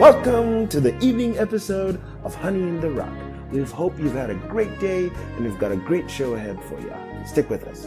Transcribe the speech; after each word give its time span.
Welcome 0.00 0.66
to 0.68 0.80
the 0.80 0.98
evening 1.04 1.36
episode 1.36 2.00
of 2.24 2.34
Honey 2.34 2.62
in 2.62 2.80
the 2.80 2.88
Rock. 2.88 3.12
We 3.52 3.62
hope 3.64 3.98
you've 3.98 4.14
had 4.14 4.30
a 4.30 4.34
great 4.34 4.80
day 4.80 5.10
and 5.36 5.44
we've 5.44 5.58
got 5.58 5.72
a 5.72 5.76
great 5.76 6.10
show 6.10 6.36
ahead 6.36 6.58
for 6.64 6.80
you. 6.80 6.90
Stick 7.26 7.50
with 7.50 7.64
us. 7.68 7.86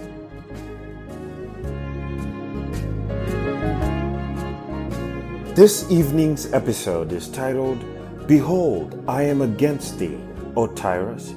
This 5.55 5.89
evening's 5.89 6.53
episode 6.53 7.11
is 7.11 7.29
titled, 7.29 7.83
Behold, 8.27 9.03
I 9.07 9.23
am 9.23 9.41
against 9.41 9.97
thee, 9.97 10.19
O 10.55 10.67
Tyrus. 10.67 11.33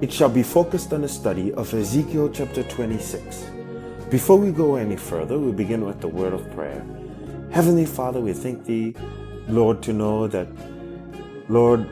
It 0.00 0.12
shall 0.12 0.30
be 0.30 0.44
focused 0.44 0.92
on 0.92 1.02
a 1.02 1.08
study 1.08 1.52
of 1.54 1.74
Ezekiel 1.74 2.30
chapter 2.32 2.62
26. 2.62 3.46
Before 4.10 4.38
we 4.38 4.52
go 4.52 4.76
any 4.76 4.96
further, 4.96 5.40
we 5.40 5.50
begin 5.50 5.84
with 5.84 6.00
the 6.00 6.06
word 6.06 6.34
of 6.34 6.48
prayer. 6.54 6.86
Heavenly 7.50 7.84
Father, 7.84 8.20
we 8.20 8.32
thank 8.32 8.64
thee, 8.64 8.94
Lord, 9.52 9.82
to 9.82 9.92
know 9.92 10.26
that, 10.28 10.48
Lord, 11.48 11.88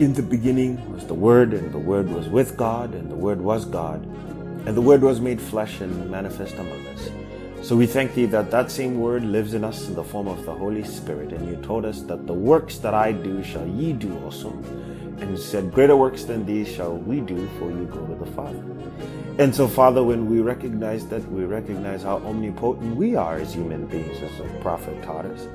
in 0.00 0.14
the 0.14 0.22
beginning 0.22 0.92
was 0.92 1.06
the 1.06 1.14
Word, 1.14 1.52
and 1.52 1.72
the 1.72 1.78
Word 1.78 2.08
was 2.08 2.28
with 2.28 2.56
God, 2.56 2.94
and 2.94 3.10
the 3.10 3.16
Word 3.16 3.40
was 3.40 3.64
God, 3.64 4.02
and 4.66 4.76
the 4.76 4.80
Word 4.80 5.02
was 5.02 5.20
made 5.20 5.40
flesh 5.40 5.80
and 5.80 6.10
manifest 6.10 6.54
among 6.54 6.86
us. 6.88 7.10
So 7.62 7.76
we 7.76 7.86
thank 7.86 8.14
thee 8.14 8.24
that 8.26 8.50
that 8.50 8.70
same 8.70 8.98
word 8.98 9.22
lives 9.22 9.52
in 9.52 9.64
us 9.64 9.86
in 9.86 9.94
the 9.94 10.02
form 10.02 10.26
of 10.28 10.46
the 10.46 10.54
Holy 10.54 10.82
Spirit. 10.82 11.32
And 11.32 11.46
you 11.46 11.56
told 11.56 11.84
us 11.84 12.00
that 12.02 12.26
the 12.26 12.32
works 12.32 12.78
that 12.78 12.94
I 12.94 13.12
do 13.12 13.44
shall 13.44 13.66
ye 13.66 13.92
do 13.92 14.18
also. 14.24 14.50
And 15.20 15.38
said, 15.38 15.70
Greater 15.70 15.94
works 15.94 16.24
than 16.24 16.46
these 16.46 16.66
shall 16.66 16.96
we 16.96 17.20
do, 17.20 17.48
for 17.58 17.70
you 17.70 17.84
go 17.92 18.06
to 18.06 18.14
the 18.14 18.30
Father. 18.32 18.64
And 19.38 19.54
so, 19.54 19.68
Father, 19.68 20.02
when 20.02 20.28
we 20.28 20.40
recognize 20.40 21.06
that, 21.08 21.30
we 21.30 21.44
recognize 21.44 22.02
how 22.02 22.16
omnipotent 22.16 22.96
we 22.96 23.14
are 23.14 23.36
as 23.36 23.52
human 23.52 23.86
beings, 23.86 24.20
as 24.22 24.36
the 24.38 24.44
prophet 24.60 25.02
taught 25.02 25.26
us 25.26 25.46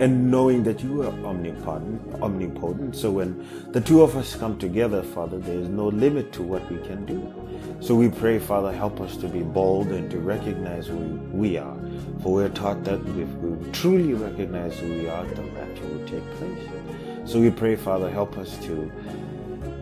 and 0.00 0.30
knowing 0.30 0.62
that 0.62 0.82
you 0.82 1.02
are 1.02 1.12
omnipotent, 1.26 2.22
omnipotent. 2.22 2.96
So 2.96 3.10
when 3.10 3.46
the 3.72 3.82
two 3.82 4.02
of 4.02 4.16
us 4.16 4.34
come 4.34 4.58
together, 4.58 5.02
Father, 5.02 5.38
there 5.38 5.58
is 5.58 5.68
no 5.68 5.88
limit 5.88 6.32
to 6.32 6.42
what 6.42 6.68
we 6.72 6.78
can 6.78 7.04
do. 7.04 7.20
So 7.80 7.94
we 7.94 8.08
pray, 8.08 8.38
Father, 8.38 8.72
help 8.72 8.98
us 9.00 9.16
to 9.18 9.28
be 9.28 9.42
bold 9.42 9.88
and 9.88 10.10
to 10.10 10.18
recognize 10.18 10.86
who 10.86 10.96
we 11.30 11.58
are. 11.58 11.76
For 12.22 12.32
we're 12.32 12.48
taught 12.48 12.82
that 12.84 13.00
if 13.00 13.28
we 13.44 13.70
truly 13.72 14.14
recognize 14.14 14.78
who 14.78 14.88
we 14.88 15.08
are, 15.08 15.26
the 15.26 15.42
rapture 15.42 15.86
will 15.86 16.06
take 16.08 16.24
place. 16.36 17.30
So 17.30 17.38
we 17.38 17.50
pray, 17.50 17.76
Father, 17.76 18.10
help 18.10 18.38
us 18.38 18.56
to 18.64 18.90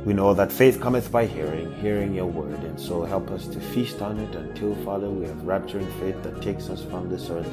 we 0.04 0.14
know 0.14 0.32
that 0.32 0.50
faith 0.50 0.80
cometh 0.80 1.12
by 1.12 1.26
hearing, 1.26 1.74
hearing 1.80 2.14
your 2.14 2.26
word, 2.26 2.58
and 2.60 2.80
so 2.80 3.04
help 3.04 3.30
us 3.30 3.46
to 3.48 3.60
feast 3.60 4.00
on 4.00 4.18
it 4.18 4.34
until, 4.34 4.74
Father, 4.76 5.10
we 5.10 5.26
have 5.26 5.36
rapturing 5.38 5.90
faith 6.00 6.22
that 6.22 6.40
takes 6.40 6.70
us 6.70 6.82
from 6.82 7.10
this 7.10 7.28
earth 7.28 7.50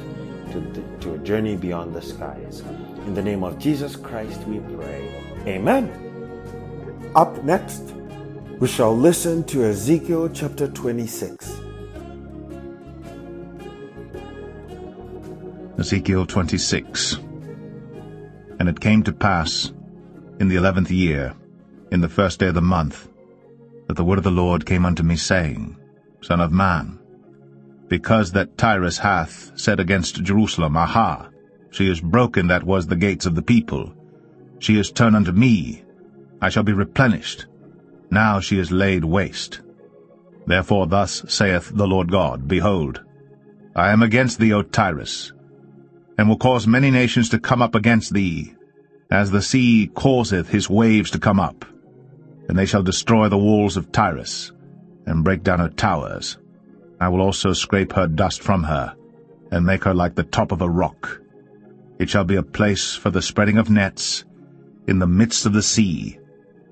to, 0.52 0.98
to 1.00 1.14
a 1.14 1.18
journey 1.18 1.56
beyond 1.56 1.94
the 1.94 2.02
skies. 2.02 2.60
In 3.06 3.14
the 3.14 3.22
name 3.22 3.42
of 3.42 3.58
Jesus 3.58 3.96
Christ 3.96 4.40
we 4.46 4.60
pray. 4.76 5.22
Amen. 5.46 5.90
Up 7.14 7.42
next, 7.44 7.94
we 8.58 8.68
shall 8.68 8.96
listen 8.96 9.44
to 9.44 9.64
Ezekiel 9.64 10.28
chapter 10.30 10.68
26. 10.68 11.60
Ezekiel 15.78 16.26
26 16.26 17.18
And 18.58 18.68
it 18.68 18.80
came 18.80 19.02
to 19.02 19.12
pass, 19.12 19.72
in 20.40 20.48
the 20.48 20.56
eleventh 20.56 20.90
year, 20.90 21.34
in 21.92 22.00
the 22.00 22.08
first 22.08 22.40
day 22.40 22.48
of 22.48 22.54
the 22.54 22.62
month, 22.62 23.08
that 23.86 23.96
the 23.96 24.04
word 24.04 24.18
of 24.18 24.24
the 24.24 24.30
Lord 24.30 24.66
came 24.66 24.84
unto 24.84 25.02
me, 25.02 25.16
saying, 25.16 25.76
Son 26.22 26.40
of 26.40 26.50
man, 26.50 26.95
because 27.88 28.32
that 28.32 28.58
Tyrus 28.58 28.98
hath 28.98 29.52
said 29.54 29.80
against 29.80 30.22
Jerusalem, 30.22 30.76
Aha, 30.76 31.28
she 31.70 31.90
is 31.90 32.00
broken 32.00 32.48
that 32.48 32.64
was 32.64 32.86
the 32.86 32.96
gates 32.96 33.26
of 33.26 33.34
the 33.34 33.42
people. 33.42 33.94
She 34.58 34.78
is 34.78 34.90
turned 34.90 35.16
unto 35.16 35.32
me, 35.32 35.84
I 36.40 36.48
shall 36.48 36.62
be 36.62 36.72
replenished. 36.72 37.46
Now 38.10 38.40
she 38.40 38.58
is 38.58 38.72
laid 38.72 39.04
waste. 39.04 39.60
Therefore 40.46 40.86
thus 40.86 41.24
saith 41.28 41.70
the 41.74 41.86
Lord 41.86 42.10
God, 42.10 42.46
Behold, 42.48 43.02
I 43.74 43.90
am 43.90 44.02
against 44.02 44.38
thee, 44.38 44.52
O 44.52 44.62
Tyrus, 44.62 45.32
and 46.16 46.28
will 46.28 46.38
cause 46.38 46.66
many 46.66 46.90
nations 46.90 47.28
to 47.30 47.38
come 47.38 47.60
up 47.60 47.74
against 47.74 48.14
thee, 48.14 48.54
as 49.10 49.30
the 49.30 49.42
sea 49.42 49.90
causeth 49.94 50.48
his 50.48 50.70
waves 50.70 51.10
to 51.10 51.18
come 51.18 51.40
up. 51.40 51.64
And 52.48 52.58
they 52.58 52.66
shall 52.66 52.82
destroy 52.82 53.28
the 53.28 53.38
walls 53.38 53.76
of 53.76 53.92
Tyrus, 53.92 54.52
and 55.04 55.24
break 55.24 55.42
down 55.42 55.58
her 55.58 55.68
towers, 55.68 56.38
I 57.00 57.08
will 57.08 57.20
also 57.20 57.52
scrape 57.52 57.92
her 57.92 58.06
dust 58.06 58.42
from 58.42 58.64
her, 58.64 58.94
and 59.50 59.66
make 59.66 59.84
her 59.84 59.94
like 59.94 60.14
the 60.14 60.22
top 60.22 60.52
of 60.52 60.62
a 60.62 60.68
rock. 60.68 61.20
It 61.98 62.10
shall 62.10 62.24
be 62.24 62.36
a 62.36 62.42
place 62.42 62.94
for 62.94 63.10
the 63.10 63.22
spreading 63.22 63.58
of 63.58 63.70
nets, 63.70 64.24
in 64.86 64.98
the 64.98 65.06
midst 65.06 65.46
of 65.46 65.52
the 65.52 65.62
sea. 65.62 66.18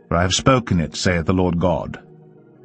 For 0.09 0.17
I 0.17 0.23
have 0.23 0.35
spoken 0.35 0.81
it, 0.81 0.97
saith 0.97 1.27
the 1.27 1.33
Lord 1.33 1.59
God. 1.59 2.03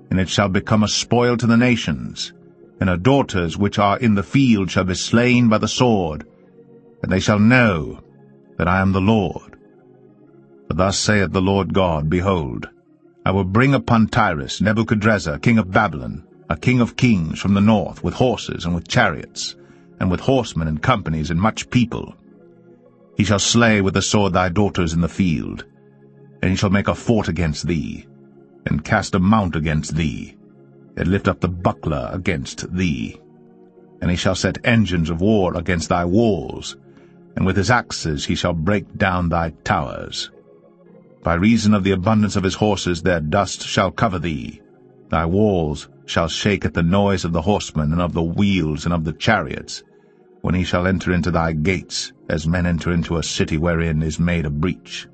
And 0.09 0.19
it 0.19 0.29
shall 0.29 0.49
become 0.49 0.83
a 0.83 0.87
spoil 0.87 1.37
to 1.37 1.47
the 1.47 1.57
nations, 1.57 2.33
and 2.79 2.89
her 2.89 2.97
daughters 2.97 3.57
which 3.57 3.77
are 3.77 3.97
in 3.97 4.15
the 4.15 4.23
field 4.23 4.71
shall 4.71 4.85
be 4.85 4.95
slain 4.95 5.49
by 5.49 5.57
the 5.57 5.67
sword, 5.67 6.25
and 7.01 7.11
they 7.11 7.19
shall 7.19 7.39
know 7.39 8.01
that 8.57 8.67
I 8.67 8.81
am 8.81 8.91
the 8.91 9.01
Lord. 9.01 9.57
For 10.67 10.73
thus 10.73 10.99
saith 10.99 11.31
the 11.31 11.41
Lord 11.41 11.73
God, 11.73 12.09
Behold, 12.09 12.69
I 13.25 13.31
will 13.31 13.43
bring 13.43 13.73
upon 13.73 14.07
Tyrus 14.07 14.61
Nebuchadrezzar, 14.61 15.39
king 15.39 15.57
of 15.57 15.71
Babylon, 15.71 16.25
a 16.49 16.57
king 16.57 16.81
of 16.81 16.95
kings 16.95 17.39
from 17.39 17.53
the 17.53 17.61
north, 17.61 18.03
with 18.03 18.15
horses 18.15 18.65
and 18.65 18.73
with 18.73 18.87
chariots, 18.87 19.55
and 19.99 20.09
with 20.09 20.19
horsemen 20.19 20.67
and 20.67 20.81
companies 20.81 21.29
and 21.29 21.39
much 21.39 21.69
people. 21.69 22.15
He 23.15 23.23
shall 23.23 23.39
slay 23.39 23.81
with 23.81 23.93
the 23.93 24.01
sword 24.01 24.33
thy 24.33 24.49
daughters 24.49 24.93
in 24.93 25.01
the 25.01 25.09
field, 25.09 25.65
and 26.41 26.49
he 26.49 26.57
shall 26.57 26.69
make 26.69 26.87
a 26.87 26.95
fort 26.95 27.27
against 27.27 27.67
thee, 27.67 28.07
and 28.65 28.83
cast 28.83 29.13
a 29.13 29.19
mount 29.19 29.55
against 29.55 29.95
thee, 29.95 30.37
and 30.97 31.09
lift 31.09 31.27
up 31.27 31.39
the 31.39 31.49
buckler 31.49 32.09
against 32.11 32.73
thee. 32.75 33.19
And 34.01 34.09
he 34.09 34.17
shall 34.17 34.35
set 34.35 34.65
engines 34.65 35.09
of 35.09 35.21
war 35.21 35.55
against 35.55 35.89
thy 35.89 36.05
walls, 36.05 36.77
and 37.35 37.45
with 37.45 37.57
his 37.57 37.69
axes 37.69 38.25
he 38.25 38.35
shall 38.35 38.53
break 38.53 38.97
down 38.97 39.29
thy 39.29 39.51
towers. 39.63 40.31
By 41.23 41.35
reason 41.35 41.73
of 41.73 41.83
the 41.83 41.91
abundance 41.91 42.35
of 42.35 42.43
his 42.43 42.55
horses 42.55 43.03
their 43.03 43.19
dust 43.19 43.67
shall 43.67 43.91
cover 43.91 44.17
thee, 44.17 44.61
Thy 45.09 45.25
walls 45.25 45.89
shall 46.05 46.27
shake 46.27 46.65
at 46.65 46.73
the 46.73 46.83
noise 46.83 47.25
of 47.25 47.33
the 47.33 47.41
horsemen, 47.41 47.91
and 47.91 48.01
of 48.01 48.13
the 48.13 48.21
wheels, 48.21 48.85
and 48.85 48.93
of 48.93 49.03
the 49.03 49.13
chariots, 49.13 49.83
when 50.41 50.55
he 50.55 50.63
shall 50.63 50.87
enter 50.87 51.11
into 51.11 51.31
thy 51.31 51.53
gates, 51.53 52.13
as 52.29 52.47
men 52.47 52.65
enter 52.65 52.91
into 52.91 53.17
a 53.17 53.23
city 53.23 53.57
wherein 53.57 54.03
is 54.03 54.19
made 54.19 54.45
a 54.45 54.49
breach. 54.49 55.07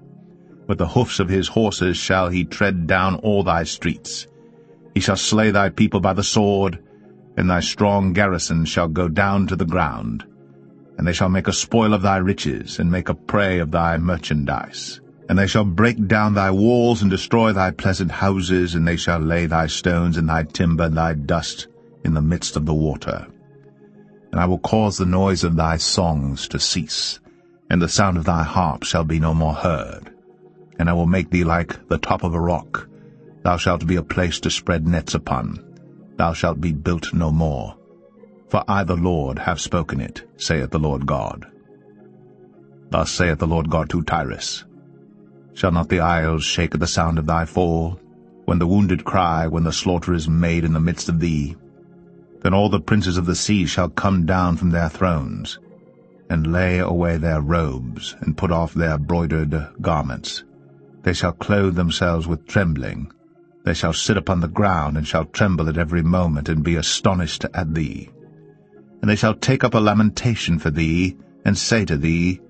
With 0.68 0.80
the 0.80 0.88
hoofs 0.88 1.20
of 1.20 1.30
his 1.30 1.48
horses 1.48 1.98
shall 1.98 2.30
he 2.30 2.44
tread 2.44 2.88
down 2.88 3.16
all 3.16 3.44
thy 3.44 3.64
streets. 3.64 4.28
He 4.94 5.00
shall 5.00 5.16
slay 5.16 5.52
thy 5.52 5.70
people 5.70 6.00
by 6.00 6.14
the 6.14 6.24
sword, 6.24 6.84
and 7.38 7.50
thy 7.50 7.60
strong 7.60 8.14
garrison 8.14 8.66
shall 8.66 8.88
go 8.88 9.08
down 9.08 9.48
to 9.48 9.56
the 9.56 9.66
ground. 9.66 10.26
And 10.98 11.06
they 11.08 11.14
shall 11.14 11.30
make 11.30 11.48
a 11.48 11.54
spoil 11.54 11.94
of 11.94 12.02
thy 12.02 12.18
riches, 12.18 12.80
and 12.80 12.92
make 12.92 13.10
a 13.10 13.14
prey 13.14 13.60
of 13.60 13.72
thy 13.72 13.98
merchandise. 13.98 15.02
And 15.28 15.40
they 15.40 15.48
shall 15.48 15.66
break 15.66 16.08
down 16.08 16.34
thy 16.34 16.52
walls 16.52 17.02
and 17.02 17.10
destroy 17.10 17.52
thy 17.52 17.72
pleasant 17.72 18.12
houses, 18.12 18.76
and 18.76 18.88
they 18.88 18.96
shall 18.96 19.20
lay 19.20 19.48
thy 19.48 19.68
stones 19.68 20.18
and 20.18 20.30
thy 20.30 20.44
timber 20.44 20.86
and 20.86 20.98
thy 20.98 21.14
dust 21.14 21.68
in 22.04 22.14
the 22.14 22.22
midst 22.22 22.56
of 22.56 22.66
the 22.66 22.74
water. 22.74 23.28
And 24.32 24.40
I 24.40 24.46
will 24.46 24.60
cause 24.60 24.98
the 24.98 25.06
noise 25.06 25.44
of 25.44 25.56
thy 25.56 25.78
songs 25.78 26.48
to 26.50 26.60
cease, 26.60 27.20
and 27.70 27.82
the 27.82 27.90
sound 27.90 28.18
of 28.18 28.26
thy 28.26 28.44
harp 28.44 28.84
shall 28.84 29.04
be 29.04 29.20
no 29.20 29.34
more 29.34 29.54
heard. 29.54 30.14
And 30.78 30.90
I 30.90 30.94
will 30.94 31.08
make 31.08 31.32
thee 31.32 31.44
like 31.44 31.88
the 31.88 31.98
top 31.98 32.24
of 32.24 32.34
a 32.34 32.40
rock. 32.40 32.88
Thou 33.44 33.58
shalt 33.58 33.88
be 33.88 33.96
a 33.96 34.04
place 34.04 34.40
to 34.42 34.50
spread 34.50 34.88
nets 34.88 35.16
upon. 35.16 35.64
Thou 36.18 36.34
shalt 36.34 36.62
be 36.62 36.74
built 36.74 37.14
no 37.14 37.32
more. 37.32 37.76
For 38.50 38.64
I 38.68 38.84
the 38.84 38.96
Lord 38.96 39.40
have 39.40 39.60
spoken 39.60 40.00
it, 40.00 40.24
saith 40.38 40.70
the 40.70 40.80
Lord 40.80 41.06
God. 41.06 41.48
Thus 42.90 43.12
saith 43.12 43.40
the 43.40 43.48
Lord 43.48 43.70
God 43.70 43.90
to 43.90 44.04
Tyrus, 44.04 44.64
Shall 45.56 45.72
not 45.72 45.88
the 45.88 46.02
isles 46.02 46.44
shake 46.44 46.74
at 46.74 46.82
the 46.82 46.86
sound 46.86 47.18
of 47.18 47.26
thy 47.26 47.46
fall, 47.46 47.98
when 48.44 48.60
the 48.60 48.68
wounded 48.68 49.06
cry, 49.06 49.48
when 49.48 49.64
the 49.64 49.72
slaughter 49.72 50.14
is 50.14 50.28
made 50.28 50.66
in 50.66 50.74
the 50.74 50.82
midst 50.82 51.08
of 51.08 51.22
thee? 51.22 51.56
Then 52.42 52.54
all 52.54 52.70
the 52.70 52.82
princes 52.82 53.18
of 53.18 53.26
the 53.26 53.36
sea 53.36 53.66
shall 53.66 53.88
come 53.88 54.26
down 54.26 54.58
from 54.58 54.72
their 54.72 54.90
thrones, 54.90 55.58
and 56.30 56.52
lay 56.52 56.80
away 56.80 57.16
their 57.16 57.40
robes, 57.40 58.18
and 58.20 58.38
put 58.38 58.52
off 58.52 58.74
their 58.74 58.98
broidered 58.98 59.58
garments. 59.82 60.44
They 61.04 61.14
shall 61.14 61.32
clothe 61.32 61.76
themselves 61.76 62.28
with 62.28 62.46
trembling. 62.46 63.12
They 63.64 63.74
shall 63.74 63.94
sit 63.94 64.18
upon 64.18 64.42
the 64.42 64.50
ground, 64.50 64.98
and 64.98 65.08
shall 65.08 65.26
tremble 65.26 65.70
at 65.70 65.78
every 65.78 66.04
moment, 66.04 66.50
and 66.50 66.64
be 66.64 66.76
astonished 66.76 67.46
at 67.54 67.74
thee. 67.74 68.10
And 69.02 69.10
they 69.10 69.16
shall 69.16 69.36
take 69.36 69.64
up 69.64 69.74
a 69.74 69.80
lamentation 69.80 70.60
for 70.60 70.70
thee, 70.70 71.16
and 71.46 71.58
say 71.58 71.86
to 71.86 71.96
thee, 71.96 72.42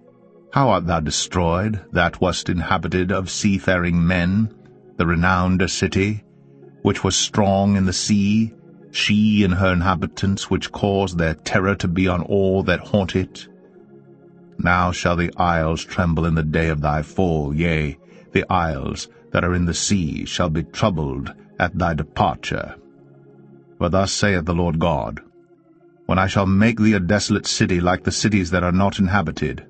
how 0.51 0.69
art 0.69 0.87
thou 0.87 0.99
destroyed, 0.99 1.81
that 1.91 2.21
wast 2.21 2.49
inhabited 2.49 3.11
of 3.11 3.29
seafaring 3.29 4.05
men, 4.05 4.53
the 4.97 5.05
renowned 5.05 5.69
city, 5.69 6.23
which 6.81 7.03
was 7.03 7.15
strong 7.15 7.75
in 7.75 7.85
the 7.85 7.93
sea, 7.93 8.53
she 8.91 9.43
and 9.43 9.55
her 9.55 9.73
inhabitants, 9.73 10.49
which 10.49 10.71
caused 10.71 11.17
their 11.17 11.33
terror 11.33 11.75
to 11.75 11.87
be 11.87 12.07
on 12.07 12.21
all 12.21 12.63
that 12.63 12.79
haunt 12.79 13.15
it? 13.15 13.47
Now 14.57 14.91
shall 14.91 15.17
the 15.17 15.33
isles 15.35 15.83
tremble 15.83 16.25
in 16.25 16.35
the 16.35 16.43
day 16.43 16.69
of 16.69 16.81
thy 16.81 17.01
fall, 17.01 17.53
yea, 17.53 17.97
the 18.31 18.49
isles 18.49 19.09
that 19.31 19.43
are 19.43 19.53
in 19.53 19.65
the 19.65 19.73
sea 19.73 20.25
shall 20.25 20.49
be 20.49 20.63
troubled 20.63 21.33
at 21.59 21.77
thy 21.77 21.93
departure. 21.93 22.75
For 23.77 23.89
thus 23.89 24.13
saith 24.13 24.45
the 24.45 24.53
Lord 24.53 24.79
God, 24.79 25.19
When 26.05 26.17
I 26.17 26.27
shall 26.27 26.45
make 26.45 26.79
thee 26.79 26.93
a 26.93 26.99
desolate 26.99 27.47
city 27.47 27.81
like 27.81 28.03
the 28.03 28.11
cities 28.11 28.51
that 28.51 28.63
are 28.63 28.71
not 28.71 28.99
inhabited, 28.99 29.65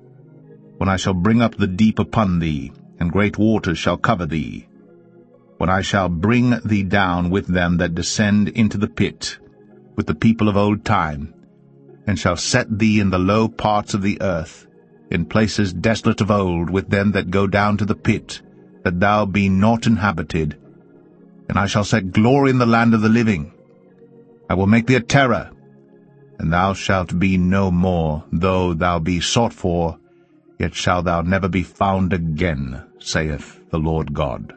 when 0.78 0.88
I 0.88 0.96
shall 0.96 1.14
bring 1.14 1.40
up 1.40 1.56
the 1.56 1.66
deep 1.66 1.98
upon 1.98 2.38
thee, 2.38 2.72
and 2.98 3.12
great 3.12 3.38
waters 3.38 3.78
shall 3.78 3.96
cover 3.96 4.26
thee, 4.26 4.66
when 5.58 5.70
I 5.70 5.80
shall 5.80 6.08
bring 6.08 6.58
thee 6.64 6.82
down 6.82 7.30
with 7.30 7.46
them 7.46 7.78
that 7.78 7.94
descend 7.94 8.48
into 8.48 8.76
the 8.76 8.88
pit, 8.88 9.38
with 9.96 10.06
the 10.06 10.14
people 10.14 10.48
of 10.48 10.56
old 10.56 10.84
time, 10.84 11.32
and 12.06 12.18
shall 12.18 12.36
set 12.36 12.78
thee 12.78 13.00
in 13.00 13.10
the 13.10 13.18
low 13.18 13.48
parts 13.48 13.94
of 13.94 14.02
the 14.02 14.20
earth, 14.20 14.66
in 15.10 15.24
places 15.24 15.72
desolate 15.72 16.20
of 16.20 16.30
old, 16.30 16.68
with 16.68 16.90
them 16.90 17.12
that 17.12 17.30
go 17.30 17.46
down 17.46 17.76
to 17.78 17.84
the 17.84 17.94
pit, 17.94 18.42
that 18.84 19.00
thou 19.00 19.24
be 19.24 19.48
not 19.48 19.86
inhabited. 19.86 20.58
And 21.48 21.58
I 21.58 21.66
shall 21.66 21.84
set 21.84 22.12
glory 22.12 22.50
in 22.50 22.58
the 22.58 22.66
land 22.66 22.92
of 22.92 23.00
the 23.00 23.08
living. 23.08 23.52
I 24.50 24.54
will 24.54 24.66
make 24.66 24.86
thee 24.86 24.96
a 24.96 25.00
terror, 25.00 25.50
and 26.38 26.52
thou 26.52 26.74
shalt 26.74 27.18
be 27.18 27.38
no 27.38 27.70
more, 27.70 28.24
though 28.30 28.74
thou 28.74 28.98
be 28.98 29.20
sought 29.20 29.52
for, 29.52 29.98
yet 30.58 30.74
shalt 30.74 31.04
thou 31.04 31.22
never 31.22 31.48
be 31.48 31.62
found 31.62 32.12
again, 32.12 32.84
saith 32.98 33.60
the 33.70 33.78
Lord 33.78 34.14
God. 34.14 34.54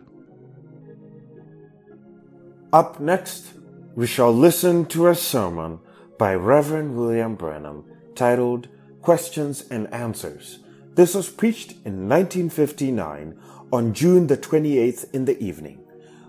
Up 2.71 2.99
next, 2.99 3.53
we 3.95 4.05
shall 4.05 4.31
listen 4.31 4.85
to 4.85 5.07
a 5.07 5.15
sermon 5.15 5.79
by 6.17 6.35
Reverend 6.35 6.95
William 6.95 7.35
Branham 7.35 7.83
titled 8.13 8.67
Questions 9.01 9.65
and 9.69 9.91
Answers. 9.93 10.59
This 10.95 11.15
was 11.15 11.29
preached 11.29 11.71
in 11.85 12.07
1959 12.09 13.39
on 13.71 13.93
June 13.93 14.27
the 14.27 14.37
28th 14.37 15.13
in 15.13 15.25
the 15.25 15.41
evening. 15.41 15.79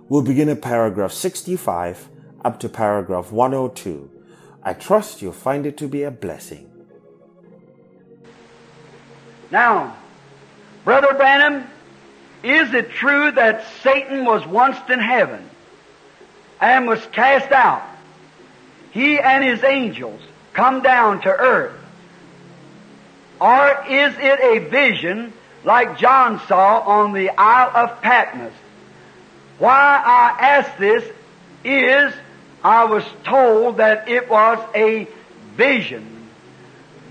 We'll 0.09 0.23
begin 0.23 0.49
at 0.49 0.63
paragraph 0.63 1.13
65 1.13 2.09
up 2.45 2.61
to 2.61 2.69
paragraph 2.69 3.33
102. 3.33 4.11
I 4.63 4.73
trust 4.75 5.21
you'll 5.21 5.33
find 5.33 5.67
it 5.67 5.77
to 5.79 5.89
be 5.89 6.03
a 6.03 6.11
blessing. 6.11 6.70
Now, 9.51 9.97
Brother 10.85 11.15
Branham, 11.15 11.67
is 12.43 12.73
it 12.73 12.91
true 12.93 13.31
that 13.33 13.65
Satan 13.83 14.25
was 14.25 14.47
once 14.47 14.79
in 14.89 14.99
heaven 14.99 15.49
and 16.61 16.87
was 16.87 17.05
cast 17.13 17.53
out? 17.53 17.83
He 18.93 19.19
and 19.19 19.45
his 19.45 19.63
angels 19.63 20.21
come 20.53 20.83
down 20.83 21.21
to 21.23 21.29
earth. 21.29 21.77
Or 23.41 23.85
is 23.89 24.15
it 24.19 24.41
a 24.41 24.69
vision 24.69 25.33
like 25.65 25.99
John 25.99 26.41
saw 26.47 26.81
on 26.81 27.13
the 27.13 27.31
Isle 27.31 27.71
of 27.75 28.03
Patmos? 28.03 28.53
Why 29.59 30.03
I 30.05 30.37
ask 30.41 30.79
this 30.79 31.05
is 31.65 32.13
I 32.63 32.85
was 32.85 33.05
told 33.25 33.79
that 33.79 34.09
it 34.09 34.29
was 34.29 34.59
a 34.75 35.09
vision. 35.57 36.29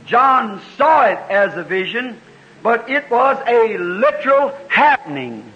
John 0.06 0.62
saw 0.78 1.06
it 1.06 1.20
as 1.30 1.56
a 1.56 1.64
vision, 1.64 2.20
but 2.62 2.90
it 2.90 3.10
was 3.10 3.38
a 3.48 3.78
literal 3.78 4.54
happening. 4.68 5.52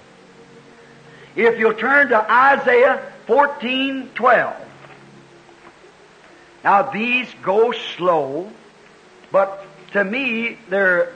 If 1.36 1.60
you'll 1.60 1.74
turn 1.74 2.10
to 2.10 2.32
Isaiah 2.32 3.12
14, 3.28 4.12
12. 4.16 4.56
Now 6.64 6.92
these 6.92 7.28
go 7.42 7.72
slow, 7.72 8.50
but 9.32 9.66
to 9.92 10.04
me 10.04 10.58
they're, 10.70 11.12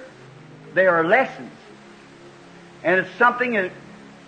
they 0.73 0.87
are 0.87 1.03
lessons. 1.03 1.51
And 2.83 2.99
it's 3.01 3.15
something 3.17 3.53
that 3.53 3.71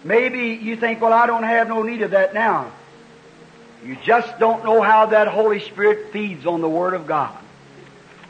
maybe 0.04 0.60
you 0.62 0.76
think, 0.76 1.02
well, 1.02 1.14
I 1.14 1.28
don't 1.28 1.44
have 1.44 1.68
no 1.68 1.84
need 1.84 2.02
of 2.02 2.12
that 2.12 2.34
now. 2.34 2.72
You 3.84 3.98
just 4.04 4.40
don't 4.40 4.64
know 4.64 4.82
how 4.82 5.08
that 5.08 5.28
Holy 5.28 5.60
Spirit 5.60 6.12
feeds 6.12 6.46
on 6.46 6.62
the 6.62 6.70
Word 6.70 6.94
of 6.94 7.08
God. 7.08 7.36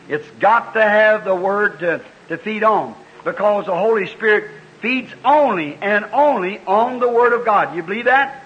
It's 0.07 0.29
got 0.39 0.73
to 0.73 0.81
have 0.81 1.25
the 1.25 1.35
Word 1.35 1.79
to, 1.79 2.01
to 2.29 2.37
feed 2.37 2.63
on 2.63 2.95
because 3.24 3.66
the 3.66 3.75
Holy 3.75 4.07
Spirit 4.07 4.51
feeds 4.81 5.12
only 5.25 5.75
and 5.75 6.06
only 6.06 6.60
on 6.66 7.00
the 7.00 7.10
Word 7.10 7.33
of 7.33 7.45
God. 7.45 7.75
You 7.75 7.83
believe 7.83 8.06
that? 8.06 8.44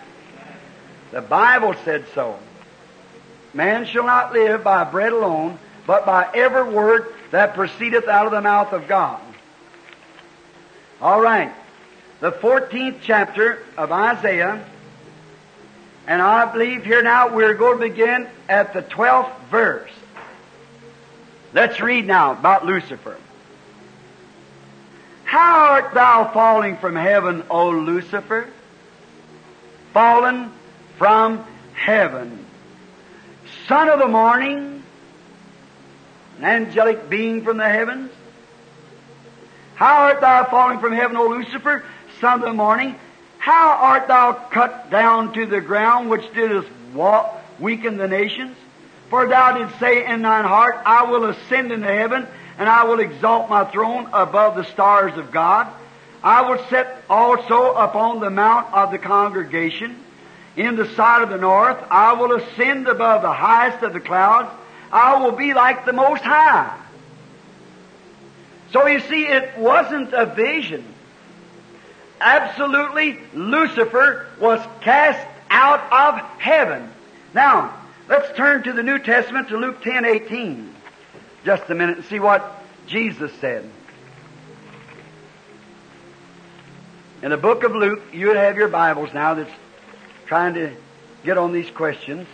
The 1.12 1.22
Bible 1.22 1.76
said 1.86 2.06
so. 2.16 2.40
Man 3.54 3.86
shall 3.86 4.06
not 4.06 4.34
live 4.34 4.64
by 4.64 4.84
bread 4.84 5.14
alone, 5.14 5.60
but 5.86 6.06
by 6.06 6.28
every 6.34 6.64
word 6.64 7.14
that 7.32 7.54
proceedeth 7.54 8.08
out 8.08 8.26
of 8.26 8.32
the 8.32 8.42
mouth 8.42 8.74
of 8.74 8.88
God. 8.88 9.22
All 11.00 11.22
right. 11.22 11.54
The 12.20 12.32
14th 12.32 13.00
chapter 13.02 13.62
of 13.78 13.92
Isaiah, 13.92 14.66
and 16.08 16.22
I 16.22 16.52
believe 16.52 16.86
here 16.86 17.04
now 17.04 17.36
we're 17.36 17.54
going 17.54 17.80
to 17.80 17.90
begin 17.90 18.28
at 18.48 18.74
the 18.74 18.82
12th 18.82 19.38
verse. 19.52 19.92
Let's 21.54 21.80
read 21.80 22.08
now 22.08 22.32
about 22.32 22.66
Lucifer. 22.66 23.18
How 25.34 25.72
art 25.72 25.96
thou 25.96 26.30
falling 26.32 26.78
from 26.78 26.96
heaven, 26.96 27.42
O 27.50 27.72
Lucifer? 27.72 28.48
Fallen 29.92 30.52
from 31.00 31.44
heaven. 31.74 32.46
Son 33.68 33.90
of 33.90 33.98
the 33.98 34.08
morning, 34.08 34.84
an 36.38 36.44
angelic 36.46 37.10
being 37.10 37.44
from 37.44 37.58
the 37.58 37.68
heavens. 37.68 38.12
How 39.74 40.04
art 40.04 40.22
thou 40.22 40.44
falling 40.52 40.78
from 40.78 40.94
heaven, 40.94 41.18
O 41.18 41.26
Lucifer, 41.30 41.84
son 42.22 42.36
of 42.36 42.42
the 42.42 42.54
morning? 42.54 42.94
How 43.40 43.72
art 43.72 44.08
thou 44.08 44.34
cut 44.34 44.92
down 44.92 45.34
to 45.34 45.48
the 45.48 45.62
ground, 45.62 46.12
which 46.12 46.32
didst 46.36 46.70
walk, 46.94 47.42
weaken 47.60 47.98
the 47.98 48.08
nations? 48.08 48.56
For 49.10 49.28
thou 49.28 49.58
didst 49.58 49.80
say 49.80 50.06
in 50.06 50.22
thine 50.22 50.46
heart, 50.46 50.76
I 50.86 51.06
will 51.10 51.26
ascend 51.26 51.72
into 51.72 51.88
heaven, 51.88 52.28
and 52.58 52.70
I 52.70 52.84
will 52.86 53.00
exalt 53.00 53.50
my 53.50 53.66
throne 53.66 54.10
above 54.14 54.56
the 54.56 54.64
stars 54.66 55.18
of 55.18 55.32
God. 55.32 55.68
I 56.24 56.50
will 56.50 56.64
sit 56.70 56.88
also 57.10 57.74
upon 57.74 58.20
the 58.20 58.30
mount 58.30 58.74
of 58.74 58.92
the 58.92 58.98
congregation 58.98 59.98
in 60.56 60.76
the 60.76 60.88
side 60.96 61.24
of 61.24 61.30
the 61.30 61.38
north. 61.38 61.84
I 61.90 62.14
will 62.14 62.34
ascend 62.34 62.88
above 62.88 63.22
the 63.22 63.34
highest 63.34 63.84
of 63.84 63.94
the 63.94 64.00
clouds. 64.00 64.50
I 64.92 65.24
will 65.24 65.32
be 65.32 65.54
like 65.54 65.86
the 65.86 65.94
Most 65.94 66.24
High. 66.24 66.80
So 68.72 68.88
you 68.88 69.00
see, 69.02 69.26
it 69.26 69.58
wasn't 69.58 70.14
a 70.14 70.26
vision. 70.26 70.86
Absolutely, 72.22 73.20
Lucifer 73.34 74.28
was 74.40 74.66
cast 74.82 75.28
out 75.50 75.82
of 75.92 76.20
heaven. 76.40 76.90
Now, 77.34 77.78
let's 78.08 78.36
turn 78.38 78.64
to 78.64 78.74
the 78.74 78.84
New 78.84 79.00
Testament 79.00 79.50
to 79.50 79.58
Luke 79.58 79.84
10, 79.84 80.06
18. 80.06 80.73
Just 81.44 81.70
a 81.70 81.76
minute 81.76 81.98
and 81.98 82.06
see 82.06 82.20
what 82.20 82.64
Jesus 82.88 83.32
said. 83.42 83.70
In 87.22 87.30
the 87.30 87.38
book 87.38 87.64
of 87.64 87.74
Luke, 87.76 88.02
you 88.12 88.28
would 88.28 88.36
have 88.36 88.58
your 88.58 88.68
Bibles 88.68 89.14
now 89.14 89.34
that's 89.34 89.52
trying 90.26 90.54
to 90.56 90.72
get 91.24 91.38
on 91.38 91.54
these 91.54 91.70
questions. 91.70 92.28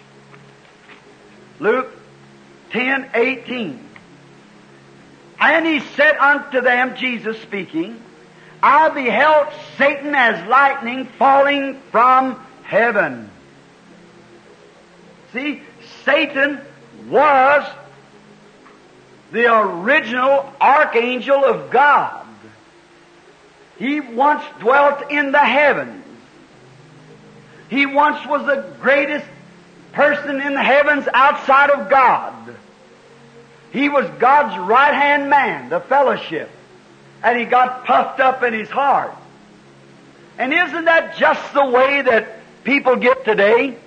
Luke 1.59 1.91
10, 2.71 3.11
18. 3.13 3.85
And 5.39 5.65
he 5.65 5.79
said 5.79 6.17
unto 6.17 6.61
them, 6.61 6.95
Jesus 6.95 7.39
speaking, 7.41 8.01
I 8.61 8.89
beheld 8.89 9.47
Satan 9.77 10.13
as 10.15 10.47
lightning 10.47 11.05
falling 11.17 11.79
from 11.91 12.43
heaven. 12.63 13.29
See, 15.33 15.61
Satan 16.03 16.59
was 17.07 17.63
the 19.31 19.53
original 19.53 20.51
archangel 20.59 21.45
of 21.45 21.71
God. 21.71 22.25
He 23.77 23.99
once 23.99 24.43
dwelt 24.59 25.09
in 25.11 25.31
the 25.31 25.39
heavens. 25.39 26.05
He 27.69 27.85
once 27.85 28.25
was 28.25 28.45
the 28.45 28.75
greatest 28.81 29.25
person 29.93 30.41
in 30.41 30.53
the 30.53 30.63
heavens 30.63 31.07
outside 31.13 31.69
of 31.69 31.89
God. 31.89 32.55
He 33.71 33.87
was 33.87 34.09
God's 34.19 34.57
right 34.57 34.93
hand 34.93 35.29
man, 35.29 35.69
the 35.69 35.79
fellowship. 35.79 36.49
And 37.23 37.37
he 37.37 37.45
got 37.45 37.85
puffed 37.85 38.19
up 38.19 38.43
in 38.43 38.53
his 38.53 38.69
heart. 38.69 39.13
And 40.37 40.53
isn't 40.53 40.85
that 40.85 41.17
just 41.17 41.53
the 41.53 41.65
way 41.65 42.01
that 42.01 42.39
people 42.63 42.95
get 42.95 43.25
today? 43.25 43.77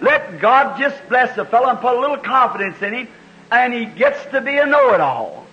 Let 0.00 0.40
God 0.40 0.78
just 0.78 0.96
bless 1.08 1.34
the 1.36 1.44
fellow 1.44 1.68
and 1.68 1.80
put 1.80 1.96
a 1.96 2.00
little 2.00 2.18
confidence 2.18 2.80
in 2.80 2.92
him, 2.92 3.08
and 3.50 3.72
he 3.72 3.84
gets 3.84 4.24
to 4.32 4.40
be 4.40 4.56
a 4.58 4.66
know-it-all. 4.66 5.46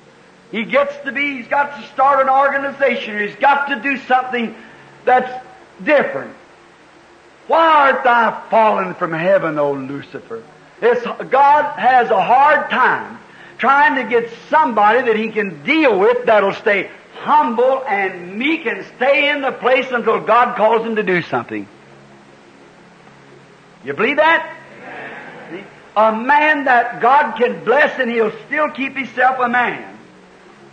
He 0.51 0.63
gets 0.63 0.95
to 1.05 1.11
be, 1.11 1.37
he's 1.37 1.47
got 1.47 1.79
to 1.79 1.87
start 1.89 2.21
an 2.21 2.29
organization, 2.29 3.19
he's 3.19 3.35
got 3.35 3.67
to 3.67 3.81
do 3.81 3.97
something 3.97 4.55
that's 5.03 5.45
different. 5.83 6.33
Why 7.47 7.91
art 7.91 8.03
thou 8.03 8.43
fallen 8.49 8.93
from 8.95 9.13
heaven, 9.13 9.57
O 9.57 9.73
Lucifer? 9.73 10.43
It's, 10.81 11.03
God 11.29 11.79
has 11.79 12.09
a 12.09 12.21
hard 12.21 12.69
time 12.69 13.19
trying 13.57 13.95
to 13.95 14.09
get 14.09 14.31
somebody 14.49 15.01
that 15.03 15.15
he 15.15 15.29
can 15.29 15.63
deal 15.63 15.97
with 15.99 16.25
that'll 16.25 16.53
stay 16.53 16.89
humble 17.15 17.83
and 17.85 18.37
meek 18.37 18.65
and 18.65 18.85
stay 18.95 19.29
in 19.29 19.41
the 19.41 19.51
place 19.51 19.87
until 19.91 20.19
God 20.19 20.55
calls 20.55 20.85
him 20.85 20.95
to 20.97 21.03
do 21.03 21.21
something. 21.23 21.67
You 23.83 23.93
believe 23.93 24.17
that? 24.17 24.56
A 25.97 26.15
man 26.15 26.65
that 26.65 27.01
God 27.01 27.37
can 27.37 27.65
bless 27.65 27.99
and 27.99 28.11
he'll 28.11 28.31
still 28.45 28.69
keep 28.69 28.95
himself 28.95 29.39
a 29.39 29.49
man. 29.49 29.97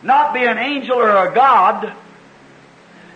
Not 0.02 0.34
be 0.34 0.44
an 0.44 0.58
angel 0.58 0.98
or 0.98 1.28
a 1.28 1.34
God. 1.34 1.90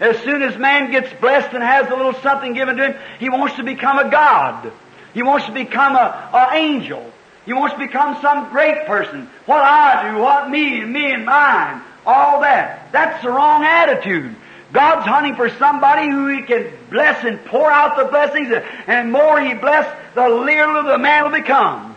As 0.01 0.19
soon 0.21 0.41
as 0.41 0.57
man 0.57 0.91
gets 0.91 1.13
blessed 1.21 1.53
and 1.53 1.63
has 1.63 1.87
a 1.91 1.95
little 1.95 2.15
something 2.15 2.55
given 2.55 2.79
to 2.79 2.93
him, 2.93 3.01
he 3.21 3.29
wants 3.29 3.57
to 3.57 3.63
become 3.63 3.99
a 3.99 4.11
God. 4.11 4.73
He 5.13 5.23
wants 5.23 5.47
to 5.47 5.53
become 5.53 5.97
a, 5.97 6.31
a 6.33 6.57
angel. 6.57 7.13
He 7.45 7.53
wants 7.53 7.75
to 7.75 7.79
become 7.79 8.19
some 8.23 8.49
great 8.49 8.87
person. 8.87 9.29
What 9.45 9.63
I 9.63 10.11
do, 10.11 10.19
what 10.19 10.49
me, 10.49 10.81
and 10.81 10.91
me 10.91 11.13
and 11.13 11.27
mine, 11.27 11.83
all 12.07 12.41
that. 12.41 12.91
That's 12.91 13.23
the 13.23 13.29
wrong 13.29 13.65
attitude. 13.65 14.35
God's 14.73 15.07
hunting 15.07 15.35
for 15.35 15.51
somebody 15.51 16.11
who 16.11 16.29
He 16.29 16.43
can 16.43 16.73
bless 16.91 17.23
and 17.25 17.45
pour 17.45 17.71
out 17.71 17.99
the 17.99 18.05
blessings, 18.05 18.49
and 18.87 19.13
more 19.13 19.41
He 19.41 19.53
bless, 19.53 19.87
the 20.15 20.29
littler 20.29 20.85
the 20.85 20.99
man 20.99 21.25
will 21.25 21.39
become. 21.39 21.88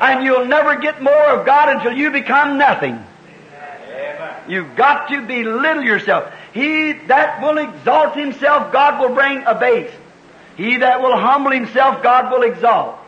And 0.00 0.24
you'll 0.24 0.44
never 0.44 0.76
get 0.76 1.02
more 1.02 1.30
of 1.30 1.46
God 1.46 1.76
until 1.76 1.92
you 1.92 2.10
become 2.10 2.58
nothing. 2.58 3.04
You've 4.48 4.76
got 4.76 5.08
to 5.08 5.26
belittle 5.26 5.82
yourself. 5.82 6.32
He 6.52 6.92
that 6.92 7.42
will 7.42 7.58
exalt 7.58 8.16
himself, 8.16 8.72
God 8.72 9.00
will 9.00 9.14
bring 9.14 9.44
a 9.44 9.54
base. 9.54 9.90
He 10.56 10.78
that 10.78 11.00
will 11.00 11.16
humble 11.16 11.52
himself, 11.52 12.02
God 12.02 12.32
will 12.32 12.42
exalt. 12.42 12.98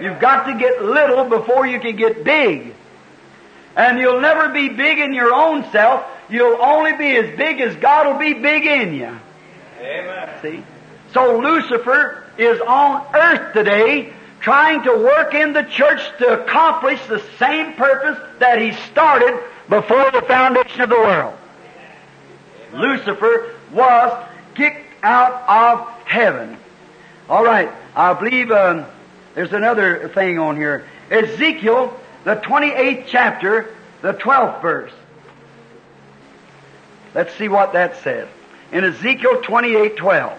You've 0.00 0.18
got 0.18 0.46
to 0.46 0.58
get 0.58 0.82
little 0.82 1.24
before 1.24 1.66
you 1.66 1.78
can 1.78 1.96
get 1.96 2.24
big. 2.24 2.74
And 3.76 3.98
you'll 3.98 4.20
never 4.20 4.48
be 4.48 4.68
big 4.68 4.98
in 4.98 5.12
your 5.12 5.32
own 5.32 5.70
self. 5.70 6.04
You'll 6.28 6.60
only 6.60 6.96
be 6.96 7.16
as 7.16 7.36
big 7.36 7.60
as 7.60 7.76
God 7.76 8.06
will 8.06 8.18
be 8.18 8.34
big 8.34 8.64
in 8.66 8.94
you. 8.94 9.18
Amen. 9.80 10.30
See? 10.42 10.62
So 11.12 11.38
Lucifer 11.38 12.24
is 12.38 12.60
on 12.60 13.06
earth 13.14 13.52
today 13.52 14.12
trying 14.44 14.82
to 14.82 14.90
work 14.90 15.32
in 15.32 15.54
the 15.54 15.62
church 15.62 16.02
to 16.18 16.42
accomplish 16.42 17.00
the 17.06 17.18
same 17.38 17.72
purpose 17.72 18.18
that 18.40 18.60
he 18.60 18.72
started 18.90 19.42
before 19.70 20.10
the 20.10 20.20
foundation 20.20 20.82
of 20.82 20.90
the 20.90 20.94
world. 20.94 21.34
Lucifer 22.74 23.54
was 23.72 24.28
kicked 24.54 24.84
out 25.02 25.48
of 25.48 25.88
heaven. 26.04 26.58
All 27.26 27.42
right, 27.42 27.72
I 27.96 28.12
believe 28.12 28.50
um, 28.50 28.84
there's 29.34 29.54
another 29.54 30.10
thing 30.10 30.38
on 30.38 30.56
here. 30.56 30.86
Ezekiel, 31.10 31.98
the 32.24 32.36
28th 32.36 33.06
chapter, 33.06 33.74
the 34.02 34.12
12th 34.12 34.60
verse. 34.60 34.92
Let's 37.14 37.34
see 37.36 37.48
what 37.48 37.72
that 37.72 37.96
says. 38.02 38.28
In 38.72 38.84
Ezekiel 38.84 39.40
28, 39.40 39.96
12. 39.96 40.38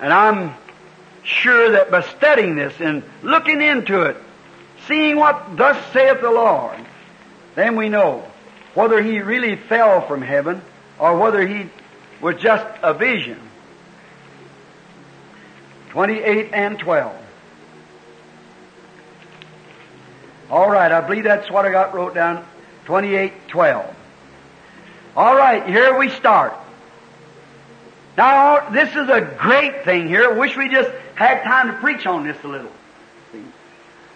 And 0.00 0.10
I'm 0.10 0.54
sure 1.22 1.72
that 1.72 1.90
by 1.90 2.02
studying 2.02 2.56
this 2.56 2.74
and 2.80 3.02
looking 3.22 3.60
into 3.60 4.02
it, 4.02 4.16
seeing 4.86 5.16
what 5.16 5.56
thus 5.56 5.76
saith 5.92 6.20
the 6.20 6.30
Lord, 6.30 6.78
then 7.54 7.76
we 7.76 7.88
know 7.88 8.24
whether 8.74 9.02
he 9.02 9.20
really 9.20 9.56
fell 9.56 10.06
from 10.06 10.22
heaven 10.22 10.62
or 10.98 11.16
whether 11.16 11.46
he 11.46 11.68
was 12.20 12.36
just 12.36 12.66
a 12.82 12.94
vision. 12.94 13.40
28 15.90 16.50
and 16.52 16.78
12. 16.78 17.16
All 20.50 20.70
right, 20.70 20.90
I 20.90 21.00
believe 21.00 21.24
that's 21.24 21.50
what 21.50 21.64
I 21.64 21.70
got 21.70 21.94
wrote 21.94 22.14
down. 22.14 22.44
28, 22.86 23.48
12. 23.48 23.96
All 25.16 25.36
right, 25.36 25.66
here 25.66 25.98
we 25.98 26.08
start. 26.10 26.54
Now, 28.16 28.70
this 28.70 28.90
is 28.90 29.08
a 29.08 29.20
great 29.38 29.84
thing 29.84 30.08
here. 30.08 30.30
I 30.30 30.38
Wish 30.38 30.56
we 30.56 30.68
just 30.68 30.90
had 31.14 31.42
time 31.42 31.68
to 31.68 31.74
preach 31.74 32.06
on 32.06 32.24
this 32.24 32.36
a 32.44 32.48
little. 32.48 32.72
See? 33.32 33.44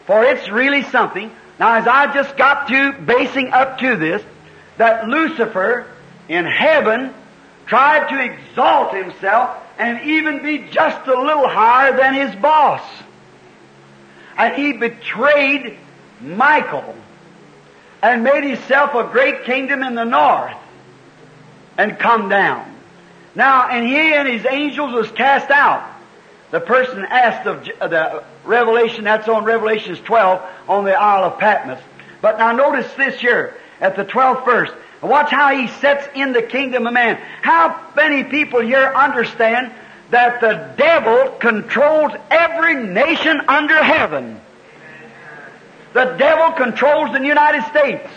For 0.06 0.24
it's 0.24 0.48
really 0.48 0.82
something. 0.84 1.30
Now, 1.58 1.74
as 1.74 1.86
I 1.86 2.12
just 2.12 2.36
got 2.36 2.68
to 2.68 2.92
basing 2.92 3.52
up 3.52 3.78
to 3.78 3.96
this, 3.96 4.22
that 4.76 5.08
Lucifer 5.08 5.86
in 6.28 6.44
heaven 6.44 7.14
tried 7.66 8.08
to 8.08 8.20
exalt 8.20 8.94
himself 8.94 9.56
and 9.78 10.00
even 10.08 10.42
be 10.42 10.58
just 10.70 11.06
a 11.06 11.20
little 11.20 11.48
higher 11.48 11.96
than 11.96 12.14
his 12.14 12.34
boss. 12.36 12.82
And 14.36 14.54
he 14.54 14.72
betrayed 14.72 15.78
Michael 16.20 16.96
and 18.02 18.24
made 18.24 18.44
himself 18.44 18.94
a 18.94 19.04
great 19.10 19.44
kingdom 19.44 19.82
in 19.82 19.94
the 19.94 20.04
north 20.04 20.56
and 21.78 21.98
come 21.98 22.28
down. 22.28 22.73
Now, 23.34 23.68
and 23.68 23.86
he 23.86 24.14
and 24.14 24.28
his 24.28 24.46
angels 24.46 24.92
was 24.92 25.10
cast 25.10 25.50
out. 25.50 25.90
The 26.50 26.60
person 26.60 27.04
asked 27.04 27.46
of 27.46 27.68
uh, 27.80 27.88
the 27.88 28.24
Revelation, 28.44 29.04
that's 29.04 29.28
on 29.28 29.44
Revelations 29.44 29.98
12 30.00 30.40
on 30.68 30.84
the 30.84 30.94
Isle 30.94 31.24
of 31.24 31.38
Patmos. 31.38 31.80
But 32.20 32.38
now 32.38 32.52
notice 32.52 32.92
this 32.94 33.18
here 33.20 33.56
at 33.80 33.96
the 33.96 34.04
12th 34.04 34.44
verse. 34.44 34.70
Watch 35.02 35.30
how 35.30 35.54
he 35.54 35.68
sets 35.68 36.06
in 36.14 36.32
the 36.32 36.42
kingdom 36.42 36.86
of 36.86 36.92
man. 36.92 37.16
How 37.42 37.78
many 37.96 38.24
people 38.24 38.60
here 38.60 38.92
understand 38.94 39.72
that 40.10 40.40
the 40.40 40.72
devil 40.76 41.32
controls 41.38 42.12
every 42.30 42.74
nation 42.74 43.40
under 43.48 43.82
heaven? 43.82 44.40
The 45.92 46.16
devil 46.18 46.52
controls 46.52 47.12
the 47.12 47.24
United 47.24 47.64
States. 47.68 48.08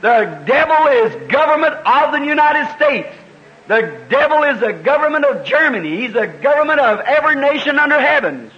The 0.00 0.42
devil 0.46 0.86
is 0.86 1.30
government 1.30 1.74
of 1.74 2.12
the 2.12 2.24
United 2.24 2.74
States. 2.76 3.08
The 3.68 4.00
devil 4.08 4.44
is 4.44 4.60
the 4.60 4.72
government 4.72 5.26
of 5.26 5.44
Germany. 5.44 6.00
He's 6.00 6.14
the 6.14 6.26
government 6.26 6.80
of 6.80 7.00
every 7.00 7.36
nation 7.36 7.78
under 7.78 8.00
heavens. 8.00 8.50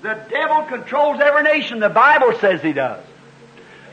The 0.00 0.18
devil 0.30 0.62
controls 0.62 1.20
every 1.20 1.42
nation. 1.42 1.80
The 1.80 1.90
Bible 1.90 2.32
says 2.40 2.62
he 2.62 2.72
does. 2.72 3.04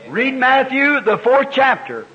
Read 0.08 0.34
Matthew, 0.34 1.02
the 1.02 1.18
fourth 1.18 1.48
chapter. 1.52 2.06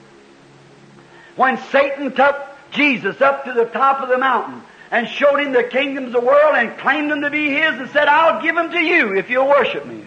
When 1.36 1.60
Satan 1.70 2.14
took 2.14 2.36
Jesus 2.72 3.22
up 3.22 3.46
to 3.46 3.54
the 3.54 3.66
top 3.66 4.02
of 4.02 4.10
the 4.10 4.18
mountain 4.18 4.64
and 4.90 5.08
showed 5.08 5.38
him 5.40 5.54
the 5.54 5.64
kingdoms 5.64 6.08
of 6.08 6.14
the 6.14 6.20
world 6.28 6.56
and 6.56 6.78
claimed 6.80 7.12
them 7.12 7.22
to 7.22 7.30
be 7.30 7.48
his 7.48 7.76
and 7.76 7.90
said, 7.92 8.08
I'll 8.08 8.42
give 8.42 8.56
them 8.56 8.72
to 8.72 8.80
you 8.80 9.16
if 9.16 9.30
you'll 9.30 9.48
worship 9.48 9.86
me. 9.86 10.04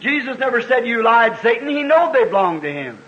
Jesus 0.00 0.38
never 0.38 0.62
said 0.62 0.86
you 0.86 1.02
lied, 1.02 1.38
Satan. 1.42 1.68
He 1.68 1.82
knew 1.82 2.12
they 2.14 2.24
belonged 2.24 2.62
to 2.62 2.72
him. 2.72 2.98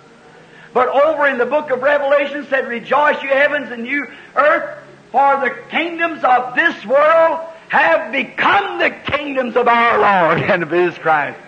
But 0.72 0.88
over 0.88 1.26
in 1.26 1.38
the 1.38 1.46
book 1.46 1.70
of 1.70 1.82
Revelation 1.82 2.46
said, 2.48 2.66
Rejoice, 2.66 3.22
you 3.22 3.28
heavens 3.28 3.70
and 3.70 3.86
you 3.86 4.06
earth, 4.34 4.78
for 5.10 5.40
the 5.40 5.50
kingdoms 5.68 6.24
of 6.24 6.54
this 6.54 6.84
world 6.86 7.40
have 7.68 8.12
become 8.12 8.78
the 8.78 8.90
kingdoms 8.90 9.56
of 9.56 9.68
our 9.68 9.98
Lord 9.98 10.42
and 10.50 10.62
of 10.62 10.70
His 10.70 10.96
Christ. 10.96 11.38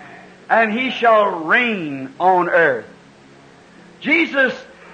And 0.50 0.73
He 0.73 0.90
shall 0.90 1.45
reign 1.45 2.12
on 2.21 2.49
earth. 2.50 2.87
Jesus 4.00 4.52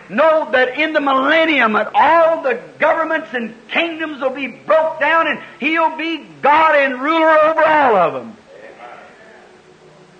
know 0.08 0.50
that 0.52 0.78
in 0.78 0.92
the 0.92 1.00
millennium 1.00 1.72
that 1.72 1.90
all 1.94 2.42
the 2.42 2.60
governments 2.78 3.28
and 3.32 3.54
kingdoms 3.68 4.20
will 4.20 4.30
be 4.30 4.46
broke 4.46 5.00
down 5.00 5.26
and 5.26 5.40
He'll 5.58 5.96
be 5.96 6.24
God 6.42 6.76
and 6.76 7.00
ruler 7.00 7.38
over 7.38 7.64
all 7.64 7.96
of 7.96 8.14
them. 8.14 8.36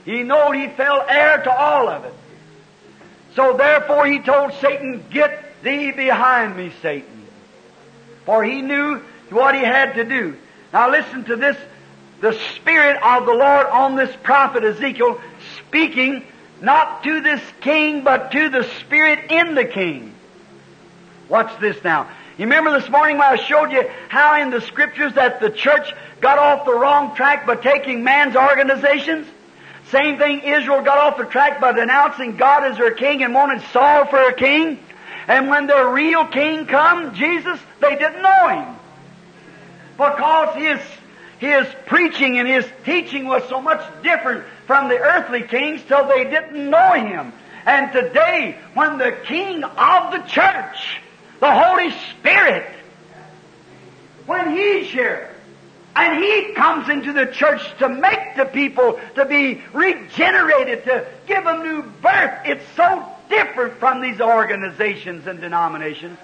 He 0.05 0.25
knowed 0.25 0.53
He 0.53 0.69
fell 0.69 1.05
heir 1.09 1.43
to 1.43 1.53
all 1.53 1.89
of 1.89 2.05
it. 2.05 2.15
So 3.35 3.57
therefore 3.57 4.07
He 4.07 4.19
told 4.21 4.53
Satan, 4.55 5.05
Get 5.11 5.63
thee 5.63 5.93
behind 5.93 6.57
me, 6.57 6.73
Satan. 6.83 7.27
For 8.25 8.45
He 8.45 8.63
knew 8.63 9.01
what 9.31 9.55
He 9.55 9.63
had 9.63 9.95
to 9.95 10.05
do. 10.05 10.37
Now 10.73 10.91
listen 10.91 11.25
to 11.25 11.37
this, 11.37 11.57
the 12.21 12.33
Spirit 12.55 13.03
of 13.03 13.27
the 13.27 13.33
Lord 13.33 13.67
on 13.67 13.97
this 13.97 14.15
prophet 14.23 14.65
Ezekiel 14.65 15.21
speaking 15.57 16.25
not 16.61 17.03
to 17.05 17.21
this 17.21 17.43
king, 17.61 18.05
but 18.05 18.33
to 18.33 18.49
the 18.49 18.65
Spirit 18.81 19.31
in 19.31 19.55
the 19.55 19.65
king. 19.65 20.15
Watch 21.29 21.59
this 21.61 21.83
now. 21.83 22.09
You 22.37 22.47
remember 22.47 22.79
this 22.79 22.89
morning 22.89 23.19
when 23.19 23.29
I 23.29 23.37
showed 23.37 23.71
you 23.71 23.89
how 24.09 24.41
in 24.41 24.51
the 24.51 24.61
scriptures 24.61 25.15
that 25.15 25.41
the 25.41 25.51
church 25.51 25.93
got 26.21 26.39
off 26.39 26.65
the 26.65 26.75
wrong 26.75 27.15
track 27.15 27.47
by 27.47 27.57
taking 27.57 28.03
man's 28.03 28.35
organizations? 28.35 29.27
Same 29.91 30.19
thing, 30.19 30.41
Israel 30.41 30.83
got 30.83 30.99
off 30.99 31.19
the 31.19 31.25
track 31.25 31.61
by 31.61 31.73
denouncing 31.73 32.37
God 32.37 32.65
as 32.65 32.79
their 32.79 32.93
king 32.93 33.25
and 33.25 33.35
wanted 33.35 33.63
Saul 33.73 34.07
for 34.07 34.21
a 34.21 34.35
king. 34.35 34.79
And 35.27 35.49
when 35.49 35.67
their 35.67 35.89
real 35.89 36.27
king 36.27 36.67
come, 36.67 37.15
Jesus, 37.15 37.59
they 37.81 37.97
didn't 37.97 38.23
know 38.23 38.49
him. 38.49 38.77
Because 39.97 40.57
his, 40.57 40.81
his 41.39 41.67
preaching 41.87 42.39
and 42.39 42.49
his 42.49 42.67
teaching 42.85 43.27
was 43.27 43.43
so 43.49 43.61
much 43.61 43.83
different 44.03 44.45
from 44.67 44.89
the 44.89 44.99
earthly 44.99 45.43
kings 45.43 45.83
till 45.89 46.07
they 46.07 46.25
didn't 46.25 46.71
know 46.71 46.93
him. 46.93 47.33
And 47.67 47.93
today, 47.93 48.59
when 48.75 48.99
the 48.99 49.13
king 49.25 49.65
of 49.65 50.13
the 50.13 50.23
church, 50.27 51.01
the 51.41 51.53
Holy 51.53 51.91
Spirit, 51.91 52.71
when 54.27 54.57
he's 54.57 54.87
here, 54.87 55.30
And 55.97 56.23
He 56.23 56.53
comes 56.55 56.89
into 56.89 57.13
the 57.13 57.27
church 57.27 57.63
to 57.79 57.89
make 57.89 58.37
the 58.37 58.45
people 58.45 59.01
to 59.17 59.25
be 59.25 59.63
regenerated, 59.73 60.85
to 60.85 61.07
give 61.27 61.45
them 61.45 61.63
new 61.63 61.83
birth. 61.83 62.41
It's 62.45 62.65
so 62.77 63.05
different 63.29 63.75
from 63.75 64.01
these 64.01 64.21
organizations 64.21 65.27
and 65.27 65.41
denominations. 65.41 66.19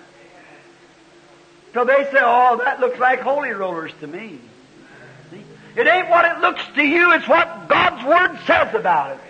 So 1.75 1.85
they 1.85 2.05
say, 2.05 2.21
oh, 2.21 2.59
that 2.65 2.81
looks 2.81 2.99
like 2.99 3.21
holy 3.21 3.51
rollers 3.51 3.93
to 4.01 4.07
me. 4.07 4.39
See? 5.31 5.45
It 5.77 5.87
ain't 5.87 6.09
what 6.09 6.25
it 6.25 6.41
looks 6.41 6.63
to 6.75 6.83
you, 6.83 7.13
it's 7.13 7.29
what 7.29 7.69
God's 7.69 8.05
Word 8.05 8.39
says 8.47 8.75
about 8.75 9.13
it. 9.13 9.21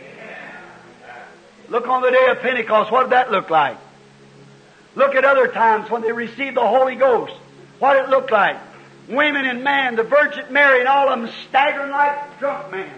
Look 1.69 1.89
on 1.89 2.03
the 2.03 2.11
day 2.11 2.29
of 2.29 2.41
Pentecost, 2.41 2.93
what 2.93 3.05
did 3.05 3.13
that 3.13 3.33
look 3.33 3.51
like? 3.51 3.79
Look 4.95 5.15
at 5.15 5.25
other 5.25 5.49
times 5.49 5.91
when 5.91 6.03
they 6.03 6.13
received 6.13 6.57
the 6.57 6.67
Holy 6.67 6.95
Ghost. 6.95 7.35
What 7.79 7.97
it 7.97 8.09
look 8.09 8.31
like? 8.31 8.57
Women 9.09 9.45
and 9.45 9.63
men, 9.63 9.97
the 9.97 10.03
Virgin 10.03 10.53
Mary 10.53 10.81
and 10.81 10.89
all 10.89 11.09
of 11.09 11.21
them 11.21 11.31
staggering 11.49 11.93
like 11.93 12.39
drunk 12.41 12.73
men, 12.73 12.91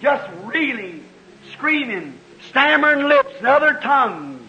just 0.00 0.28
reeling, 0.44 1.04
screaming, 1.52 2.18
stammering 2.48 3.06
lips 3.06 3.34
and 3.38 3.46
other 3.46 3.74
tongues, 3.74 4.40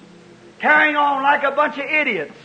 carrying 0.60 0.96
on 0.96 1.22
like 1.22 1.43
a 1.43 1.51
bunch 1.51 1.77
of 1.77 1.86
idiots. 1.86 2.36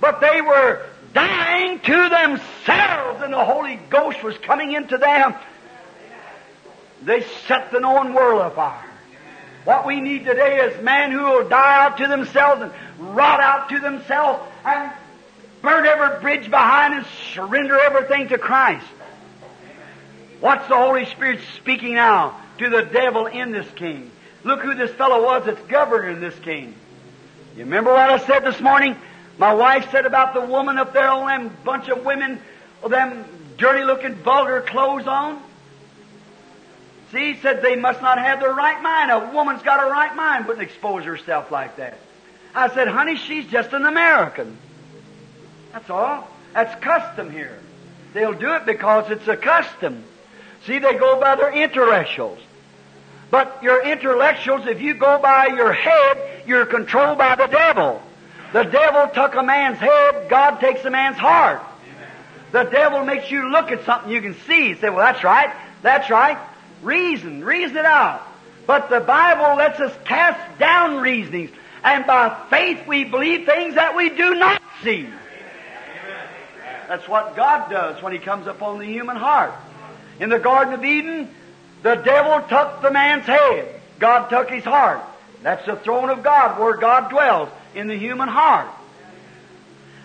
But 0.00 0.20
they 0.20 0.40
were 0.40 0.86
dying 1.12 1.80
to 1.80 2.08
themselves 2.08 3.22
and 3.22 3.32
the 3.32 3.44
Holy 3.44 3.80
Ghost 3.90 4.22
was 4.22 4.38
coming 4.38 4.72
into 4.72 4.96
them. 4.96 5.34
They 7.02 7.22
set 7.46 7.72
the 7.72 7.80
known 7.80 8.14
world 8.14 8.52
afire. 8.52 8.86
What 9.64 9.86
we 9.86 10.00
need 10.00 10.24
today 10.24 10.60
is 10.60 10.82
men 10.82 11.10
who 11.12 11.22
will 11.22 11.48
die 11.48 11.84
out 11.84 11.98
to 11.98 12.06
themselves 12.06 12.62
and 12.62 12.72
rot 13.14 13.40
out 13.40 13.68
to 13.70 13.78
themselves 13.78 14.42
and 14.64 14.90
burn 15.62 15.86
every 15.86 16.20
bridge 16.20 16.50
behind 16.50 16.94
and 16.94 17.06
surrender 17.32 17.78
everything 17.78 18.28
to 18.28 18.38
Christ. 18.38 18.86
What's 20.40 20.66
the 20.68 20.76
Holy 20.76 21.04
Spirit 21.06 21.40
speaking 21.56 21.94
now 21.94 22.40
to 22.58 22.70
the 22.70 22.82
devil 22.82 23.26
in 23.26 23.50
this 23.52 23.68
king? 23.76 24.10
Look 24.42 24.60
who 24.60 24.74
this 24.74 24.90
fellow 24.92 25.22
was 25.22 25.44
that's 25.44 25.60
governing 25.68 26.20
this 26.20 26.38
king. 26.38 26.74
You 27.56 27.64
remember 27.64 27.90
what 27.90 28.08
I 28.08 28.18
said 28.18 28.40
this 28.44 28.60
morning? 28.60 28.96
My 29.36 29.52
wife 29.52 29.90
said 29.90 30.06
about 30.06 30.34
the 30.34 30.40
woman 30.40 30.78
up 30.78 30.92
there, 30.92 31.08
all 31.08 31.26
them 31.26 31.54
bunch 31.64 31.88
of 31.88 32.04
women 32.04 32.40
with 32.82 32.92
them 32.92 33.24
dirty 33.58 33.84
looking 33.84 34.14
vulgar 34.14 34.62
clothes 34.62 35.06
on. 35.06 35.42
See, 37.12 37.36
said 37.40 37.60
they 37.60 37.76
must 37.76 38.00
not 38.00 38.18
have 38.18 38.40
their 38.40 38.54
right 38.54 38.80
mind. 38.82 39.10
A 39.10 39.30
woman's 39.34 39.62
got 39.62 39.84
a 39.84 39.90
right 39.90 40.14
mind, 40.14 40.46
wouldn't 40.46 40.66
expose 40.66 41.04
herself 41.04 41.50
like 41.50 41.76
that. 41.76 41.98
I 42.54 42.72
said, 42.72 42.88
honey, 42.88 43.16
she's 43.16 43.46
just 43.46 43.72
an 43.72 43.84
American. 43.84 44.56
That's 45.72 45.90
all. 45.90 46.28
That's 46.54 46.82
custom 46.82 47.30
here. 47.30 47.58
They'll 48.12 48.34
do 48.34 48.54
it 48.54 48.66
because 48.66 49.10
it's 49.10 49.28
a 49.28 49.36
custom. 49.36 50.04
See, 50.66 50.78
they 50.78 50.94
go 50.94 51.20
by 51.20 51.36
their 51.36 51.52
intellectuals. 51.52 52.40
But 53.30 53.62
your 53.62 53.84
intellectuals, 53.84 54.66
if 54.66 54.80
you 54.80 54.94
go 54.94 55.18
by 55.20 55.46
your 55.46 55.72
head, 55.72 56.42
you're 56.46 56.66
controlled 56.66 57.18
by 57.18 57.36
the 57.36 57.46
devil. 57.46 58.02
The 58.52 58.64
devil 58.64 59.08
took 59.14 59.34
a 59.36 59.42
man's 59.44 59.78
head, 59.78 60.28
God 60.28 60.58
takes 60.58 60.84
a 60.84 60.90
man's 60.90 61.16
heart. 61.16 61.62
The 62.50 62.64
devil 62.64 63.04
makes 63.04 63.30
you 63.30 63.48
look 63.48 63.70
at 63.70 63.84
something 63.84 64.10
you 64.10 64.20
can 64.20 64.34
see. 64.46 64.70
You 64.70 64.74
say, 64.74 64.90
well, 64.90 64.98
that's 64.98 65.22
right, 65.22 65.54
that's 65.82 66.10
right. 66.10 66.36
Reason, 66.82 67.44
reason 67.44 67.76
it 67.76 67.84
out. 67.84 68.22
But 68.66 68.90
the 68.90 69.00
Bible 69.00 69.56
lets 69.56 69.78
us 69.78 69.96
cast 70.04 70.58
down 70.58 70.96
reasonings. 70.96 71.50
And 71.84 72.04
by 72.06 72.36
faith 72.50 72.86
we 72.88 73.04
believe 73.04 73.46
things 73.46 73.76
that 73.76 73.96
we 73.96 74.10
do 74.10 74.34
not 74.34 74.60
see. 74.82 75.08
That's 76.90 77.06
what 77.06 77.36
God 77.36 77.70
does 77.70 78.02
when 78.02 78.12
He 78.12 78.18
comes 78.18 78.48
upon 78.48 78.80
the 78.80 78.84
human 78.84 79.14
heart. 79.14 79.52
In 80.18 80.28
the 80.28 80.40
Garden 80.40 80.74
of 80.74 80.84
Eden, 80.84 81.32
the 81.84 81.94
devil 81.94 82.40
took 82.48 82.82
the 82.82 82.90
man's 82.90 83.26
head. 83.26 83.80
God 84.00 84.28
took 84.28 84.50
his 84.50 84.64
heart. 84.64 85.00
That's 85.44 85.64
the 85.64 85.76
throne 85.76 86.10
of 86.10 86.24
God 86.24 86.58
where 86.58 86.76
God 86.76 87.08
dwells 87.08 87.48
in 87.76 87.86
the 87.86 87.94
human 87.94 88.28
heart. 88.28 88.66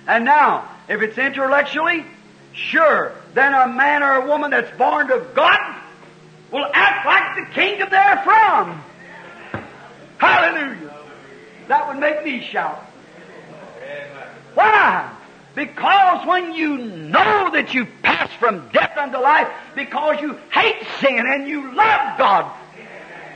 And 0.06 0.26
now, 0.26 0.70
if 0.88 1.02
it's 1.02 1.18
intellectually, 1.18 2.06
sure, 2.54 3.14
then 3.34 3.56
a 3.56 3.68
man 3.68 4.04
or 4.04 4.18
a 4.18 4.28
woman 4.28 4.52
that's 4.52 4.78
born 4.78 5.10
of 5.10 5.34
God 5.34 5.82
will 6.52 6.70
act 6.72 7.04
like 7.08 7.48
the 7.48 7.54
kingdom 7.56 7.88
they're 7.90 8.22
from. 8.24 8.84
Hallelujah. 10.20 10.94
That 11.68 11.88
would 11.88 11.98
make 11.98 12.24
me 12.24 12.42
shout. 12.42 12.78
Why? 14.54 15.16
Because 15.56 16.28
when 16.28 16.54
you 16.54 16.78
know 16.78 17.50
that 17.54 17.74
you 17.74 17.88
pass 18.04 18.30
from 18.40 18.68
death 18.70 18.98
unto 18.98 19.18
life, 19.18 19.48
because 19.74 20.22
you 20.22 20.38
hate 20.52 20.86
sin 21.00 21.24
and 21.26 21.48
you 21.48 21.74
love 21.74 22.18
God, 22.18 22.52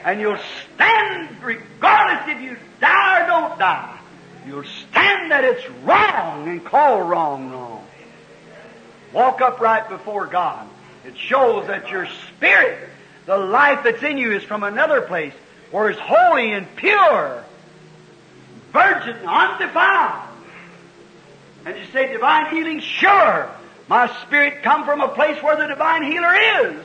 and 0.04 0.20
you'll 0.20 0.40
stand 0.76 1.42
regardless 1.42 2.36
if 2.36 2.42
you 2.42 2.58
die 2.82 3.24
or 3.24 3.28
don't 3.28 3.60
die. 3.60 4.00
You'll 4.46 4.64
stand 4.64 5.32
that 5.32 5.44
it's 5.44 5.68
wrong 5.84 6.48
and 6.48 6.64
call 6.64 7.02
wrong 7.04 7.52
wrong. 7.52 7.86
Walk 9.14 9.42
upright 9.42 9.90
before 9.90 10.28
God. 10.28 10.68
It 11.06 11.18
shows 11.18 11.68
that 11.68 11.90
your 11.90 12.08
spirit, 12.28 12.90
the 13.26 13.38
life 13.38 13.82
that's 13.84 14.04
in 14.04 14.18
you, 14.18 14.32
is 14.32 14.44
from 14.44 14.64
another 14.64 15.02
place 15.02 15.34
where 15.72 15.90
it's 15.90 16.00
holy 16.00 16.52
and 16.52 16.68
pure, 16.76 17.44
virgin, 18.72 19.18
undefiled. 19.26 20.29
And 21.65 21.78
you 21.78 21.86
say 21.91 22.12
divine 22.12 22.56
healing? 22.56 22.80
Sure. 22.80 23.50
My 23.88 24.08
spirit 24.22 24.63
come 24.63 24.86
from 24.86 25.02
a 25.02 25.10
place 25.10 25.41
where 25.41 25.56
the 25.56 25.67
divine 25.67 26.04
healer 26.04 26.34
is. 26.36 26.78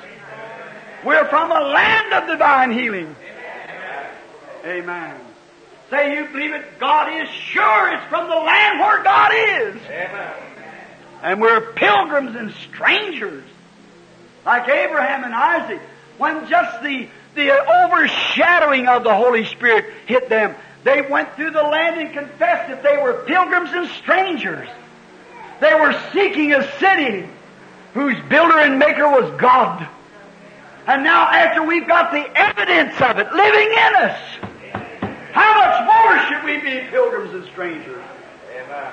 We're 1.05 1.29
from 1.29 1.51
a 1.51 1.61
land 1.61 2.13
of 2.15 2.29
divine 2.29 2.71
healing. 2.73 3.15
Amen. 4.65 5.21
Say 5.91 6.17
you 6.17 6.27
believe 6.27 6.55
it, 6.55 6.79
God 6.79 7.13
is 7.23 7.29
sure 7.29 7.93
it's 7.93 8.05
from 8.07 8.29
the 8.29 8.35
land 8.35 8.81
where 8.81 9.03
God 9.03 9.33
is. 9.35 9.77
And 11.23 11.41
we're 11.41 11.61
pilgrims 11.73 12.35
and 12.37 12.53
strangers. 12.53 13.45
Like 14.47 14.69
Abraham 14.69 15.25
and 15.25 15.35
Isaac. 15.35 15.81
When 16.17 16.49
just 16.49 16.83
the, 16.83 17.09
the 17.35 17.85
overshadowing 17.85 18.89
of 18.89 19.05
the 19.05 19.15
Holy 19.15 19.45
Spirit 19.45 19.93
hit 20.07 20.29
them, 20.29 20.55
they 20.85 21.01
went 21.01 21.35
through 21.35 21.51
the 21.51 21.63
land 21.63 21.99
and 21.99 22.13
confessed 22.13 22.69
that 22.69 22.83
they 22.83 22.99
were 22.99 23.25
pilgrims 23.27 23.71
and 23.73 23.89
strangers. 23.89 24.69
They 25.61 25.75
were 25.75 25.99
seeking 26.13 26.53
a 26.53 26.71
city 26.79 27.27
whose 27.95 28.17
builder 28.29 28.59
and 28.59 28.79
maker 28.79 29.09
was 29.09 29.31
God. 29.41 29.89
And 30.87 31.03
now 31.03 31.23
after 31.31 31.63
we've 31.63 31.87
got 31.87 32.13
the 32.13 32.27
evidence 32.39 33.01
of 33.01 33.19
it 33.19 33.33
living 33.33 33.71
in 33.73 33.95
us, 33.97 34.21
how 35.33 35.55
much 35.59 35.87
more 35.87 36.19
should 36.29 36.45
we 36.45 36.61
be 36.61 36.87
pilgrims 36.91 37.33
and 37.33 37.45
strangers? 37.47 38.05
Amen. 38.55 38.93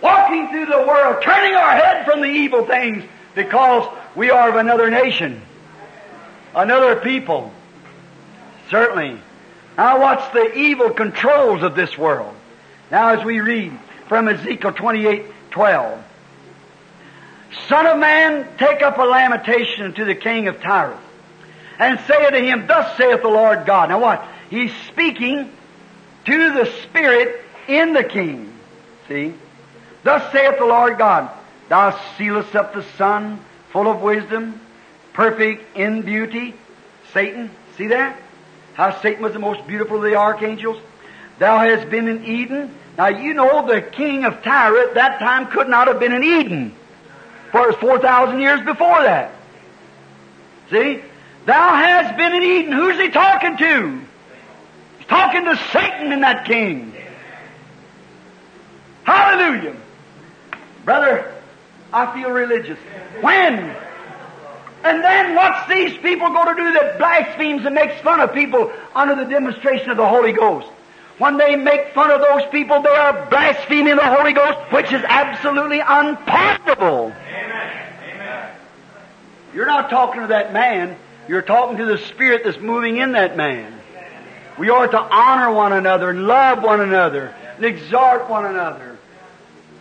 Walking 0.00 0.48
through 0.48 0.66
the 0.66 0.86
world, 0.86 1.22
turning 1.22 1.54
our 1.54 1.76
head 1.76 2.06
from 2.06 2.20
the 2.20 2.28
evil 2.28 2.64
things 2.66 3.04
because 3.34 3.88
we 4.14 4.30
are 4.30 4.48
of 4.48 4.56
another 4.56 4.90
nation, 4.90 5.42
another 6.54 6.96
people. 6.96 7.52
Certainly. 8.70 9.20
Now 9.76 10.00
watch 10.00 10.32
the 10.32 10.54
evil 10.54 10.90
controls 10.90 11.62
of 11.62 11.74
this 11.74 11.96
world. 11.96 12.34
Now 12.90 13.10
as 13.10 13.24
we 13.24 13.40
read 13.40 13.78
from 14.08 14.28
Ezekiel 14.28 14.72
28, 14.72 15.24
12. 15.50 16.04
Son 17.68 17.86
of 17.86 17.98
man, 17.98 18.46
take 18.58 18.82
up 18.82 18.98
a 18.98 19.02
lamentation 19.02 19.94
to 19.94 20.04
the 20.04 20.14
king 20.14 20.48
of 20.48 20.60
Tyrus 20.60 20.98
and 21.78 21.98
say 22.00 22.24
unto 22.26 22.38
him, 22.38 22.66
Thus 22.66 22.96
saith 22.96 23.22
the 23.22 23.28
Lord 23.28 23.66
God. 23.66 23.88
Now 23.88 24.00
what? 24.00 24.26
He's 24.50 24.72
speaking 24.88 25.50
to 26.26 26.52
the 26.52 26.66
Spirit 26.82 27.44
in 27.68 27.92
the 27.92 28.04
King. 28.04 28.52
See? 29.08 29.34
Thus 30.02 30.32
saith 30.32 30.58
the 30.58 30.66
Lord 30.66 30.98
God, 30.98 31.30
Thou 31.68 31.98
sealest 32.16 32.54
up 32.54 32.74
the 32.74 32.84
sun, 32.96 33.42
full 33.70 33.90
of 33.90 34.02
wisdom, 34.02 34.60
perfect 35.12 35.76
in 35.76 36.02
beauty. 36.02 36.54
Satan, 37.12 37.50
see 37.76 37.88
that? 37.88 38.20
How 38.74 39.00
Satan 39.00 39.22
was 39.22 39.32
the 39.32 39.38
most 39.38 39.66
beautiful 39.66 39.98
of 39.98 40.02
the 40.02 40.14
archangels. 40.14 40.78
Thou 41.38 41.58
hast 41.58 41.90
been 41.90 42.08
in 42.08 42.24
Eden. 42.24 42.74
Now 42.96 43.08
you 43.08 43.34
know 43.34 43.66
the 43.66 43.82
king 43.82 44.24
of 44.24 44.42
Tyre 44.42 44.78
at 44.78 44.94
that 44.94 45.18
time 45.18 45.48
could 45.48 45.68
not 45.68 45.88
have 45.88 46.00
been 46.00 46.12
in 46.12 46.22
Eden. 46.22 46.74
For 47.50 47.62
it 47.62 47.66
was 47.68 47.76
4,000 47.76 48.40
years 48.40 48.60
before 48.60 49.02
that. 49.02 49.32
See? 50.70 51.02
Thou 51.44 51.74
hast 51.74 52.16
been 52.16 52.34
in 52.34 52.42
Eden. 52.42 52.72
Who's 52.72 52.98
he 52.98 53.10
talking 53.10 53.56
to? 53.56 54.00
He's 54.98 55.06
talking 55.06 55.44
to 55.44 55.56
Satan 55.72 56.12
and 56.12 56.22
that 56.22 56.46
king. 56.46 56.94
Hallelujah. 59.04 59.76
Brother, 60.84 61.34
I 61.92 62.14
feel 62.14 62.30
religious. 62.30 62.78
When? 63.20 63.74
And 64.84 65.02
then 65.02 65.34
what's 65.36 65.68
these 65.68 65.96
people 65.98 66.30
going 66.30 66.56
to 66.56 66.62
do 66.62 66.72
that 66.72 66.98
blasphemes 66.98 67.64
and 67.64 67.74
makes 67.74 68.00
fun 68.00 68.20
of 68.20 68.34
people 68.34 68.72
under 68.94 69.14
the 69.14 69.30
demonstration 69.30 69.90
of 69.90 69.96
the 69.96 70.08
Holy 70.08 70.32
Ghost? 70.32 70.68
When 71.18 71.36
they 71.36 71.54
make 71.54 71.94
fun 71.94 72.10
of 72.10 72.20
those 72.20 72.48
people, 72.50 72.82
they 72.82 72.88
are 72.88 73.26
blaspheming 73.28 73.96
the 73.96 74.16
Holy 74.16 74.32
Ghost, 74.32 74.72
which 74.72 74.92
is 74.92 75.02
absolutely 75.04 75.78
unpardonable. 75.78 77.12
amen. 77.28 78.50
You're 79.54 79.66
not 79.66 79.90
talking 79.90 80.22
to 80.22 80.26
that 80.28 80.52
man. 80.52 80.96
You're 81.28 81.42
talking 81.42 81.76
to 81.76 81.84
the 81.84 81.98
spirit 81.98 82.42
that's 82.44 82.58
moving 82.58 82.96
in 82.96 83.12
that 83.12 83.36
man. 83.36 83.72
We 84.58 84.70
are 84.70 84.88
to 84.88 84.98
honor 84.98 85.52
one 85.52 85.72
another 85.72 86.12
love 86.12 86.62
one 86.62 86.80
another 86.80 87.34
and 87.56 87.64
exhort 87.64 88.28
one 88.28 88.46
another. 88.46 88.98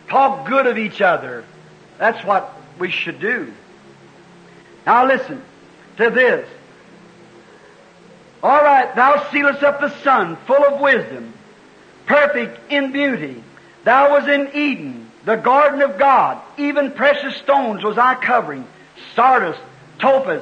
Talk 0.10 0.48
good 0.48 0.68
of 0.68 0.78
each 0.78 1.02
other. 1.02 1.44
That's 1.98 2.24
what 2.26 2.54
we 2.78 2.92
should 2.92 3.20
do. 3.20 3.52
Now 4.86 5.06
listen 5.06 5.42
to 5.98 6.10
this. 6.10 6.48
All 8.44 8.62
right, 8.62 8.96
thou 8.96 9.30
sealest 9.32 9.62
up 9.62 9.82
the 9.82 9.96
sun, 10.02 10.36
full 10.48 10.64
of 10.64 10.82
wisdom, 10.82 11.34
perfect 12.08 12.72
in 12.72 12.92
beauty. 12.92 13.44
Thou 13.84 14.12
was 14.12 14.28
in 14.28 14.50
Eden, 14.56 15.12
the 15.26 15.36
garden 15.36 15.82
of 15.82 16.00
God. 16.00 16.42
Even 16.58 16.92
precious 16.92 17.36
stones 17.38 17.84
was 17.84 17.98
I 17.98 18.16
covering. 18.16 18.68
Sardis, 19.16 19.58
topaz, 20.00 20.42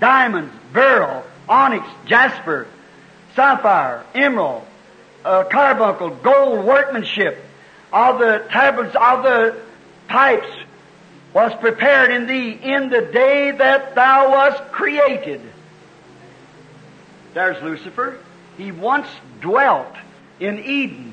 diamonds, 0.00 0.52
beryl, 0.72 1.24
onyx, 1.48 1.86
jasper, 2.06 2.66
sapphire, 3.36 4.04
emerald, 4.14 4.66
uh, 5.24 5.44
carbuncle, 5.44 6.10
gold 6.10 6.64
workmanship. 6.64 7.44
All 7.92 8.18
the 8.18 8.44
tablets, 8.50 8.96
all 8.96 9.22
the 9.22 9.56
pipes 10.08 10.48
was 11.36 11.54
prepared 11.56 12.10
in 12.10 12.26
thee 12.26 12.58
in 12.62 12.88
the 12.88 13.02
day 13.02 13.50
that 13.50 13.94
thou 13.94 14.30
wast 14.30 14.72
created. 14.72 15.42
There's 17.34 17.62
Lucifer. 17.62 18.18
He 18.56 18.72
once 18.72 19.06
dwelt 19.42 19.94
in 20.40 20.60
Eden. 20.60 21.12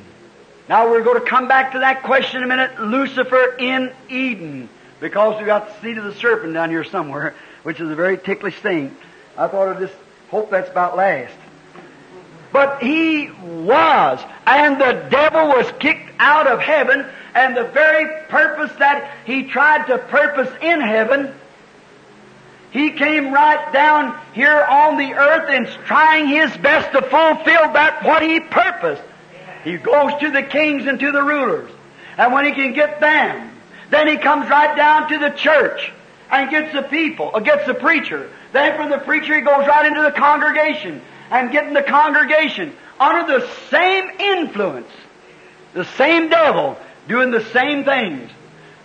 Now 0.69 0.89
we're 0.89 1.03
going 1.03 1.19
to 1.19 1.29
come 1.29 1.49
back 1.49 1.73
to 1.73 1.79
that 1.79 2.03
question 2.03 2.37
in 2.37 2.45
a 2.45 2.47
minute. 2.47 2.79
Lucifer 2.79 3.57
in 3.59 3.91
Eden. 4.07 4.69
Because 5.01 5.41
we 5.41 5.45
got 5.45 5.67
the 5.67 5.81
seed 5.81 5.97
of 5.97 6.05
the 6.05 6.15
serpent 6.15 6.53
down 6.53 6.69
here 6.69 6.85
somewhere, 6.85 7.35
which 7.63 7.81
is 7.81 7.89
a 7.89 7.95
very 7.95 8.17
ticklish 8.17 8.55
thing. 8.55 8.95
I 9.37 9.49
thought 9.49 9.75
I'd 9.75 9.79
just 9.81 9.95
hope 10.29 10.49
that's 10.51 10.69
about 10.69 10.95
last. 10.95 11.35
But 12.53 12.81
he 12.81 13.29
was, 13.29 14.23
and 14.47 14.79
the 14.79 15.05
devil 15.09 15.49
was 15.49 15.69
kicked 15.79 16.11
out 16.17 16.47
of 16.47 16.61
heaven, 16.61 17.07
and 17.35 17.57
the 17.57 17.65
very 17.65 18.23
purpose 18.27 18.71
that 18.79 19.17
he 19.25 19.43
tried 19.43 19.87
to 19.87 19.97
purpose 19.97 20.51
in 20.61 20.81
heaven 20.81 21.33
he 22.73 22.89
came 22.89 23.31
right 23.31 23.71
down 23.71 24.19
here 24.33 24.59
on 24.59 24.97
the 24.97 25.13
earth 25.13 25.47
and 25.47 25.67
trying 25.85 26.27
his 26.27 26.57
best 26.57 26.91
to 26.93 27.03
fulfill 27.03 27.71
that 27.73 28.03
what 28.03 28.23
he 28.23 28.39
purposed. 28.39 29.03
He 29.63 29.77
goes 29.77 30.19
to 30.21 30.31
the 30.31 30.41
kings 30.41 30.87
and 30.87 30.99
to 30.99 31.11
the 31.11 31.21
rulers. 31.21 31.69
And 32.17 32.33
when 32.33 32.45
he 32.45 32.51
can 32.51 32.73
get 32.73 32.99
them, 32.99 33.51
then 33.91 34.07
he 34.07 34.17
comes 34.17 34.49
right 34.49 34.75
down 34.75 35.07
to 35.09 35.19
the 35.19 35.29
church 35.29 35.93
and 36.31 36.49
gets 36.49 36.73
the 36.73 36.81
people, 36.81 37.29
or 37.31 37.41
gets 37.41 37.67
the 37.67 37.75
preacher. 37.75 38.27
Then 38.53 38.75
from 38.75 38.89
the 38.89 38.97
preacher 38.97 39.35
he 39.35 39.41
goes 39.41 39.67
right 39.67 39.85
into 39.85 40.01
the 40.01 40.11
congregation 40.11 40.99
and 41.29 41.51
getting 41.51 41.73
the 41.73 41.83
congregation 41.83 42.75
under 42.99 43.39
the 43.39 43.47
same 43.69 44.09
influence. 44.19 44.89
The 45.75 45.85
same 45.85 46.29
devil 46.29 46.75
doing 47.07 47.31
the 47.31 47.43
same 47.51 47.83
things. 47.83 48.29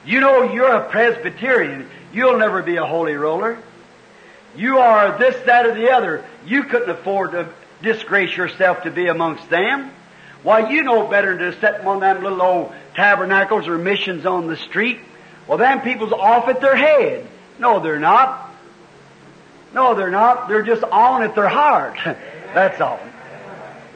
You 0.05 0.21
know 0.21 0.53
you're 0.53 0.73
a 0.73 0.89
Presbyterian. 0.89 1.89
You'll 2.13 2.39
never 2.39 2.63
be 2.63 2.77
a 2.77 2.87
holy 2.87 3.15
roller. 3.15 3.59
You 4.57 4.79
are 4.79 5.19
this, 5.19 5.37
that, 5.47 5.67
or 5.67 5.75
the 5.75 5.91
other. 5.91 6.25
You 6.47 6.65
couldn't 6.65 6.91
afford 6.91 7.33
to 7.33 7.49
disgrace 7.83 8.37
yourself 8.37 8.83
to 8.83 8.91
be 8.91 9.07
amongst 9.07 9.49
them. 9.51 9.91
Why, 10.43 10.71
you 10.71 10.83
know 10.83 11.07
better 11.07 11.37
than 11.37 11.53
to 11.53 11.61
set 11.61 11.85
one 11.85 11.97
of 11.97 12.01
them 12.01 12.23
little 12.23 12.43
old 12.43 12.73
tabernacles 12.95 13.67
or 13.69 13.77
missions 13.79 14.25
on 14.25 14.47
the 14.47 14.57
street. 14.57 15.01
Well, 15.47 15.59
them 15.59 15.81
people's 15.83 16.13
off 16.13 16.49
at 16.49 16.61
their 16.61 16.77
head. 16.77 17.27
No, 17.59 17.81
they're 17.81 17.99
not. 17.99 18.55
No, 19.75 19.95
they're 19.95 20.11
not. 20.11 20.49
They're 20.49 20.63
just 20.63 20.83
on 20.85 21.23
at 21.23 21.35
their 21.35 21.49
heart. 21.49 21.99
That's 22.05 22.81
all. 22.81 23.01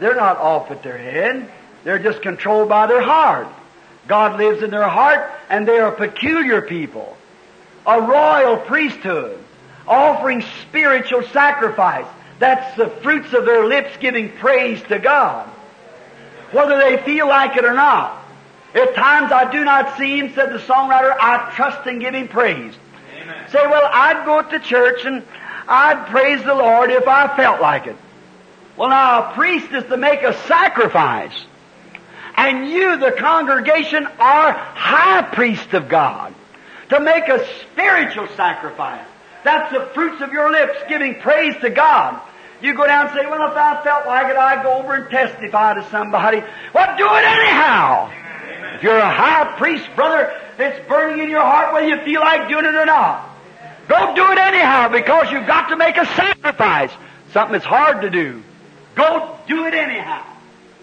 They're 0.00 0.16
not 0.16 0.36
off 0.36 0.70
at 0.70 0.82
their 0.82 0.98
head. 0.98 1.50
They're 1.84 1.98
just 1.98 2.22
controlled 2.22 2.68
by 2.68 2.86
their 2.86 3.02
heart. 3.02 3.48
God 4.08 4.38
lives 4.38 4.62
in 4.62 4.70
their 4.70 4.88
heart, 4.88 5.30
and 5.48 5.66
they 5.66 5.78
are 5.78 5.92
a 5.92 5.96
peculiar 5.96 6.62
people. 6.62 7.16
A 7.86 8.00
royal 8.00 8.56
priesthood 8.58 9.38
offering 9.86 10.44
spiritual 10.62 11.22
sacrifice. 11.24 12.06
That's 12.38 12.76
the 12.76 12.88
fruits 12.88 13.32
of 13.32 13.44
their 13.44 13.66
lips 13.66 13.90
giving 14.00 14.32
praise 14.32 14.82
to 14.84 14.98
God. 14.98 15.48
Whether 16.50 16.78
they 16.78 17.02
feel 17.02 17.28
like 17.28 17.56
it 17.56 17.64
or 17.64 17.74
not. 17.74 18.18
At 18.74 18.94
times 18.94 19.32
I 19.32 19.50
do 19.50 19.64
not 19.64 19.98
see 19.98 20.18
him, 20.18 20.32
said 20.34 20.52
the 20.52 20.58
songwriter, 20.58 21.14
I 21.18 21.52
trust 21.54 21.86
and 21.86 22.00
give 22.00 22.14
him 22.14 22.28
praise. 22.28 22.74
Amen. 23.20 23.50
Say, 23.50 23.66
well, 23.66 23.88
I'd 23.92 24.24
go 24.24 24.42
to 24.42 24.58
church 24.60 25.04
and 25.04 25.22
I'd 25.68 26.06
praise 26.06 26.42
the 26.42 26.54
Lord 26.54 26.90
if 26.90 27.06
I 27.06 27.36
felt 27.36 27.60
like 27.60 27.86
it. 27.86 27.96
Well, 28.76 28.88
now 28.88 29.30
a 29.30 29.34
priest 29.34 29.72
is 29.72 29.84
to 29.84 29.96
make 29.96 30.22
a 30.22 30.32
sacrifice. 30.46 31.34
And 32.36 32.68
you, 32.68 32.96
the 32.98 33.12
congregation, 33.12 34.06
are 34.06 34.52
high 34.52 35.22
priest 35.22 35.74
of 35.74 35.88
God. 35.88 36.34
To 36.90 37.00
make 37.00 37.28
a 37.28 37.46
spiritual 37.60 38.28
sacrifice. 38.36 39.06
That's 39.44 39.72
the 39.72 39.86
fruits 39.94 40.20
of 40.22 40.32
your 40.32 40.50
lips 40.50 40.78
giving 40.88 41.20
praise 41.20 41.56
to 41.62 41.70
God. 41.70 42.20
You 42.60 42.74
go 42.74 42.86
down 42.86 43.08
and 43.08 43.14
say, 43.14 43.26
well, 43.26 43.50
if 43.50 43.56
I 43.56 43.82
felt 43.82 44.06
like 44.06 44.30
it, 44.30 44.36
I'd 44.36 44.62
go 44.62 44.74
over 44.74 44.94
and 44.94 45.10
testify 45.10 45.74
to 45.74 45.88
somebody. 45.90 46.42
Well, 46.72 46.96
do 46.96 47.04
it 47.04 47.24
anyhow. 47.24 48.06
Amen. 48.06 48.74
If 48.76 48.82
you're 48.82 48.98
a 48.98 49.10
high 49.10 49.56
priest, 49.58 49.88
brother, 49.96 50.32
it's 50.58 50.86
burning 50.88 51.24
in 51.24 51.30
your 51.30 51.40
heart 51.40 51.72
whether 51.72 51.88
you 51.88 52.00
feel 52.04 52.20
like 52.20 52.48
doing 52.48 52.64
it 52.64 52.74
or 52.74 52.86
not. 52.86 53.28
Go 53.88 54.14
do 54.14 54.30
it 54.30 54.38
anyhow 54.38 54.88
because 54.88 55.30
you've 55.32 55.46
got 55.46 55.68
to 55.70 55.76
make 55.76 55.96
a 55.96 56.06
sacrifice. 56.06 56.92
Something 57.32 57.54
that's 57.54 57.64
hard 57.64 58.02
to 58.02 58.10
do. 58.10 58.42
Go 58.94 59.38
do 59.48 59.66
it 59.66 59.74
anyhow. 59.74 60.24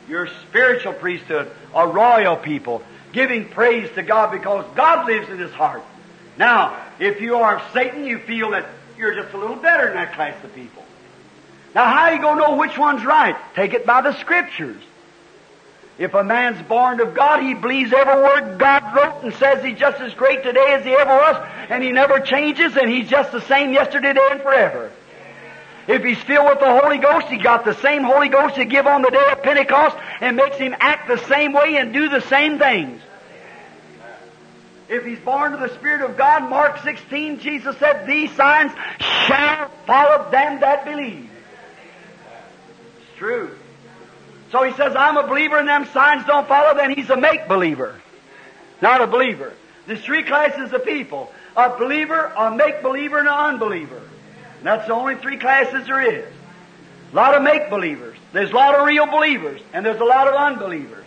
You're 0.09 0.25
a 0.25 0.39
spiritual 0.47 0.93
priesthood, 0.93 1.51
a 1.73 1.87
royal 1.87 2.35
people, 2.35 2.81
giving 3.13 3.47
praise 3.47 3.89
to 3.93 4.01
God 4.01 4.31
because 4.31 4.65
God 4.75 5.05
lives 5.05 5.29
in 5.29 5.37
his 5.37 5.51
heart. 5.51 5.83
Now, 6.37 6.83
if 6.99 7.21
you 7.21 7.35
are 7.35 7.61
Satan, 7.73 8.05
you 8.05 8.17
feel 8.17 8.51
that 8.51 8.65
you're 8.97 9.13
just 9.13 9.33
a 9.33 9.37
little 9.37 9.55
better 9.55 9.87
than 9.87 9.95
that 9.95 10.13
class 10.15 10.43
of 10.43 10.53
people. 10.55 10.83
Now, 11.75 11.85
how 11.85 12.05
are 12.05 12.13
you 12.13 12.21
going 12.21 12.39
to 12.39 12.47
know 12.47 12.55
which 12.57 12.77
one's 12.77 13.05
right? 13.05 13.35
Take 13.53 13.73
it 13.73 13.85
by 13.85 14.01
the 14.01 14.19
Scriptures. 14.19 14.81
If 15.99 16.13
a 16.13 16.23
man's 16.23 16.65
born 16.67 17.01
of 17.01 17.13
God, 17.13 17.43
he 17.43 17.53
believes 17.53 17.93
every 17.93 18.15
word 18.15 18.57
God 18.57 18.95
wrote 18.95 19.23
and 19.23 19.33
says 19.35 19.63
he's 19.63 19.77
just 19.77 19.99
as 20.01 20.13
great 20.13 20.43
today 20.43 20.73
as 20.73 20.85
he 20.85 20.91
ever 20.91 21.11
was, 21.11 21.47
and 21.69 21.83
he 21.83 21.91
never 21.91 22.19
changes, 22.19 22.75
and 22.77 22.89
he's 22.89 23.09
just 23.09 23.31
the 23.31 23.41
same 23.41 23.73
yesterday, 23.73 24.13
today, 24.13 24.27
and 24.31 24.41
forever. 24.41 24.91
If 25.87 26.03
he's 26.03 26.19
filled 26.19 26.45
with 26.45 26.59
the 26.59 26.79
Holy 26.81 26.97
Ghost, 26.97 27.27
he 27.27 27.37
got 27.37 27.65
the 27.65 27.73
same 27.75 28.03
Holy 28.03 28.29
Ghost 28.29 28.55
he 28.55 28.65
give 28.65 28.85
on 28.85 29.01
the 29.01 29.09
day 29.09 29.31
of 29.31 29.41
Pentecost 29.41 29.97
and 30.21 30.35
makes 30.35 30.57
him 30.57 30.75
act 30.79 31.07
the 31.07 31.17
same 31.27 31.53
way 31.53 31.77
and 31.77 31.93
do 31.93 32.09
the 32.09 32.21
same 32.21 32.59
things. 32.59 33.01
If 34.87 35.05
he's 35.05 35.19
born 35.19 35.53
of 35.53 35.59
the 35.59 35.73
Spirit 35.75 36.01
of 36.01 36.17
God, 36.17 36.49
Mark 36.49 36.81
16, 36.83 37.39
Jesus 37.39 37.77
said, 37.77 38.07
These 38.07 38.31
signs 38.35 38.71
shall 38.99 39.69
follow 39.85 40.29
them 40.31 40.61
that 40.61 40.83
believe. 40.85 41.29
It's 43.01 43.17
true. 43.17 43.55
So 44.51 44.63
he 44.63 44.73
says, 44.73 44.95
I'm 44.95 45.17
a 45.17 45.27
believer 45.27 45.59
and 45.59 45.67
them 45.67 45.85
signs 45.93 46.25
don't 46.25 46.47
follow, 46.47 46.75
then 46.75 46.95
he's 46.95 47.09
a 47.11 47.17
make 47.17 47.47
believer. 47.47 48.01
Not 48.81 49.01
a 49.01 49.07
believer. 49.07 49.53
There's 49.85 50.01
three 50.01 50.23
classes 50.23 50.73
of 50.73 50.83
people. 50.83 51.31
A 51.55 51.77
believer, 51.77 52.31
a 52.35 52.55
make 52.55 52.81
believer, 52.81 53.19
and 53.19 53.27
an 53.27 53.33
unbeliever. 53.33 54.01
And 54.59 54.67
that's 54.67 54.87
the 54.87 54.93
only 54.93 55.15
three 55.15 55.37
classes 55.37 55.87
there 55.87 56.01
is. 56.01 56.25
A 57.11 57.15
lot 57.15 57.33
of 57.33 57.41
make 57.41 57.69
believers. 57.69 58.17
There's 58.33 58.51
a 58.51 58.55
lot 58.55 58.75
of 58.75 58.85
real 58.85 59.07
believers. 59.07 59.61
And 59.73 59.85
there's 59.85 59.99
a 59.99 60.05
lot 60.05 60.27
of 60.27 60.35
unbelievers. 60.35 61.05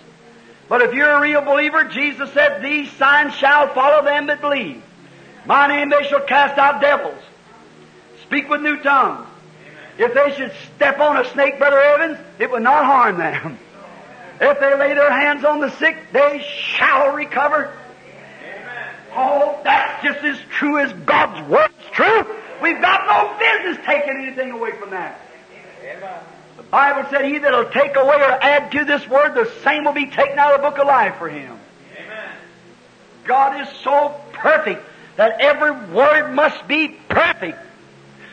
But 0.68 0.82
if 0.82 0.94
you're 0.94 1.10
a 1.10 1.20
real 1.20 1.42
believer, 1.42 1.84
Jesus 1.84 2.32
said, 2.32 2.62
These 2.62 2.90
signs 2.92 3.34
shall 3.34 3.68
follow 3.74 4.04
them 4.04 4.26
that 4.26 4.40
believe. 4.40 4.82
My 5.44 5.66
name 5.66 5.90
they 5.90 6.04
shall 6.04 6.22
cast 6.22 6.58
out 6.58 6.80
devils, 6.80 7.20
speak 8.22 8.48
with 8.48 8.62
new 8.62 8.80
tongues. 8.82 9.26
If 9.98 10.14
they 10.14 10.34
should 10.34 10.52
step 10.74 10.98
on 11.00 11.18
a 11.18 11.28
snake, 11.30 11.58
Brother 11.58 11.80
Evans, 11.80 12.18
it 12.38 12.50
would 12.50 12.62
not 12.62 12.84
harm 12.84 13.18
them. 13.18 13.58
If 14.40 14.58
they 14.58 14.74
lay 14.76 14.94
their 14.94 15.12
hands 15.12 15.44
on 15.44 15.60
the 15.60 15.70
sick, 15.76 15.96
they 16.12 16.44
shall 16.74 17.14
recover. 17.14 17.72
Oh, 19.14 19.60
that's 19.62 20.02
just 20.02 20.24
as 20.24 20.38
true 20.50 20.78
as 20.78 20.92
God's 21.04 21.48
word's 21.48 21.74
true. 21.92 22.24
We've 22.62 22.80
got 22.80 23.06
no 23.06 23.38
business 23.38 23.84
taking 23.84 24.22
anything 24.22 24.52
away 24.52 24.72
from 24.72 24.90
that. 24.90 25.20
The 26.56 26.62
Bible 26.62 27.08
said, 27.10 27.24
He 27.24 27.38
that'll 27.38 27.70
take 27.70 27.96
away 27.96 28.16
or 28.16 28.30
add 28.42 28.70
to 28.72 28.84
this 28.84 29.06
word, 29.08 29.34
the 29.34 29.50
same 29.64 29.84
will 29.84 29.92
be 29.92 30.06
taken 30.06 30.38
out 30.38 30.54
of 30.54 30.62
the 30.62 30.70
book 30.70 30.78
of 30.78 30.86
life 30.86 31.16
for 31.16 31.28
him. 31.28 31.58
Amen. 31.96 32.30
God 33.24 33.60
is 33.60 33.68
so 33.82 34.20
perfect 34.32 34.84
that 35.16 35.40
every 35.40 35.72
word 35.92 36.32
must 36.32 36.66
be 36.68 36.96
perfect. 37.08 37.58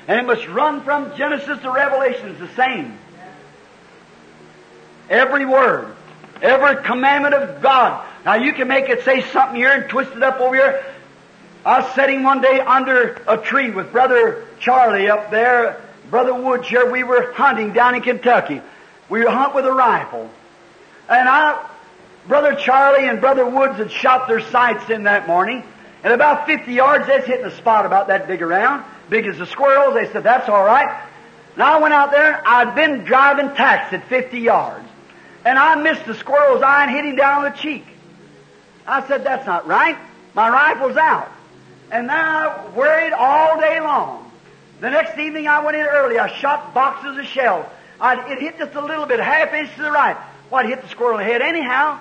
And 0.07 0.19
it 0.19 0.25
must 0.25 0.47
run 0.47 0.81
from 0.83 1.15
Genesis 1.17 1.59
to 1.61 1.71
Revelation. 1.71 2.29
It's 2.29 2.39
the 2.39 2.55
same. 2.55 2.97
Every 5.09 5.45
word, 5.45 5.95
every 6.41 6.83
commandment 6.83 7.33
of 7.33 7.61
God. 7.61 8.05
Now 8.25 8.35
you 8.35 8.53
can 8.53 8.67
make 8.67 8.89
it 8.89 9.03
say 9.03 9.21
something 9.31 9.55
here 9.55 9.71
and 9.71 9.89
twist 9.89 10.11
it 10.11 10.21
up 10.21 10.39
over 10.39 10.55
here. 10.55 10.83
I 11.65 11.81
was 11.81 11.93
sitting 11.93 12.23
one 12.23 12.41
day 12.41 12.59
under 12.61 13.21
a 13.27 13.37
tree 13.37 13.69
with 13.69 13.91
Brother 13.91 14.45
Charlie 14.59 15.09
up 15.09 15.29
there, 15.29 15.81
Brother 16.09 16.33
Woods 16.33 16.67
here, 16.67 16.89
we 16.89 17.03
were 17.03 17.33
hunting 17.33 17.73
down 17.73 17.95
in 17.95 18.01
Kentucky. 18.01 18.61
We 19.09 19.23
were 19.23 19.29
hunt 19.29 19.53
with 19.53 19.65
a 19.65 19.71
rifle. 19.71 20.29
And 21.07 21.29
I, 21.29 21.67
Brother 22.27 22.55
Charlie 22.55 23.07
and 23.07 23.21
Brother 23.21 23.47
Woods 23.47 23.77
had 23.77 23.91
shot 23.91 24.27
their 24.27 24.39
sights 24.39 24.89
in 24.89 25.03
that 25.03 25.27
morning. 25.27 25.63
And 26.03 26.13
about 26.13 26.47
50 26.47 26.71
yards, 26.71 27.07
that's 27.07 27.27
hitting 27.27 27.45
a 27.45 27.55
spot 27.55 27.85
about 27.85 28.07
that 28.07 28.27
big 28.27 28.41
around, 28.41 28.85
big 29.09 29.27
as 29.27 29.39
a 29.39 29.45
squirrel. 29.45 29.93
They 29.93 30.11
said, 30.11 30.23
that's 30.23 30.49
all 30.49 30.63
right. 30.63 31.03
And 31.53 31.63
I 31.63 31.79
went 31.79 31.93
out 31.93 32.11
there, 32.11 32.41
I'd 32.45 32.73
been 32.73 33.03
driving 33.03 33.53
tacks 33.55 33.93
at 33.93 34.07
50 34.07 34.39
yards. 34.39 34.87
And 35.45 35.59
I 35.59 35.75
missed 35.75 36.05
the 36.05 36.15
squirrel's 36.15 36.61
eye 36.61 36.83
and 36.83 36.91
hit 36.91 37.05
him 37.05 37.15
down 37.15 37.45
on 37.45 37.51
the 37.51 37.57
cheek. 37.57 37.85
I 38.87 39.07
said, 39.07 39.23
that's 39.23 39.45
not 39.45 39.67
right. 39.67 39.97
My 40.33 40.49
rifle's 40.49 40.97
out. 40.97 41.31
And 41.91 42.09
I 42.11 42.69
worried 42.75 43.13
all 43.13 43.59
day 43.59 43.79
long. 43.79 44.31
The 44.79 44.89
next 44.89 45.17
evening 45.17 45.47
I 45.47 45.63
went 45.63 45.75
in 45.75 45.85
early. 45.85 46.19
I 46.19 46.27
shot 46.39 46.73
boxes 46.73 47.17
of 47.17 47.25
shells. 47.25 47.65
I, 47.99 48.31
it 48.31 48.39
hit 48.39 48.57
just 48.57 48.75
a 48.75 48.81
little 48.81 49.05
bit, 49.05 49.19
half 49.19 49.53
inch 49.53 49.73
to 49.75 49.81
the 49.81 49.91
right. 49.91 50.15
Well, 50.49 50.63
it 50.63 50.69
hit 50.69 50.81
the 50.81 50.87
squirrel 50.89 51.19
in 51.19 51.25
the 51.25 51.31
head 51.31 51.41
anyhow. 51.41 51.99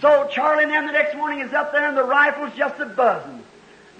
So 0.00 0.28
Charlie 0.32 0.64
and 0.64 0.72
them 0.72 0.86
the 0.86 0.92
next 0.92 1.16
morning 1.16 1.40
is 1.40 1.52
up 1.52 1.72
there 1.72 1.86
and 1.86 1.96
the 1.96 2.02
rifle's 2.02 2.52
just 2.56 2.80
a 2.80 2.86
buzzing. 2.86 3.42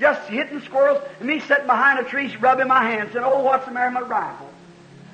Just 0.01 0.29
hitting 0.29 0.61
squirrels 0.63 1.03
and 1.21 1.29
me 1.29 1.39
sitting 1.41 1.67
behind 1.67 2.05
a 2.05 2.05
tree 2.05 2.35
rubbing 2.37 2.67
my 2.67 2.83
hands 2.83 3.13
saying, 3.13 3.25
oh, 3.25 3.41
what's 3.43 3.65
the 3.65 3.71
matter 3.71 3.97
with 3.99 4.09
my 4.09 4.21
rifle? 4.21 4.51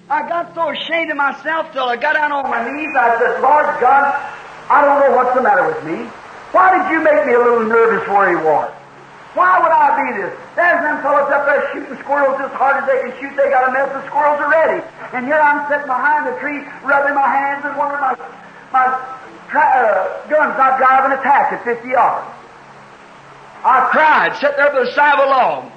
I 0.08 0.26
got 0.28 0.54
so 0.54 0.70
ashamed 0.70 1.10
of 1.10 1.16
myself 1.16 1.72
till 1.72 1.84
I 1.84 1.96
got 1.96 2.14
down 2.14 2.32
on 2.32 2.50
my 2.50 2.64
knees. 2.70 2.90
I 2.96 3.18
said, 3.18 3.40
Lord 3.42 3.66
God, 3.80 4.14
I 4.70 4.84
don't 4.84 5.00
know 5.00 5.16
what's 5.16 5.36
the 5.36 5.42
matter 5.42 5.66
with 5.66 5.84
me. 5.84 6.06
Why 6.52 6.78
did 6.78 6.90
you 6.90 7.04
make 7.04 7.26
me 7.26 7.34
a 7.34 7.38
little 7.38 7.64
nervous 7.64 8.08
where 8.08 8.30
he 8.30 8.36
was? 8.36 8.72
Why 9.34 9.62
would 9.62 9.70
I 9.70 9.94
be 9.94 10.18
this? 10.18 10.34
There's 10.56 10.82
them 10.82 11.02
fellows 11.02 11.30
up 11.30 11.46
there 11.46 11.62
shooting 11.72 11.96
squirrels 12.02 12.40
as 12.40 12.50
hard 12.50 12.82
as 12.82 12.84
they 12.90 12.98
can 12.98 13.12
shoot. 13.20 13.36
They 13.36 13.50
got 13.50 13.68
a 13.68 13.72
mess 13.72 13.86
of 13.94 14.02
squirrels 14.10 14.42
already. 14.42 14.82
And 15.14 15.24
here 15.24 15.38
I'm 15.38 15.70
sitting 15.70 15.86
behind 15.86 16.26
the 16.26 16.34
tree, 16.40 16.66
rubbing 16.82 17.14
my 17.14 17.30
hands 17.30 17.64
and 17.64 17.76
one 17.78 17.94
of 17.94 18.00
my, 18.00 18.18
my 18.74 18.86
tra- 19.48 19.62
uh, 19.62 20.28
gun's 20.28 20.58
not 20.58 20.78
driving 20.78 21.16
a 21.16 21.22
tack 21.22 21.52
at 21.52 21.62
50 21.62 21.88
yards. 21.88 22.26
I 23.62 23.88
cried, 23.92 24.34
sitting 24.40 24.56
there 24.56 24.72
by 24.72 24.84
the 24.84 24.92
side 24.92 25.20
of 25.20 25.26
a 25.26 25.30
log. 25.30 25.72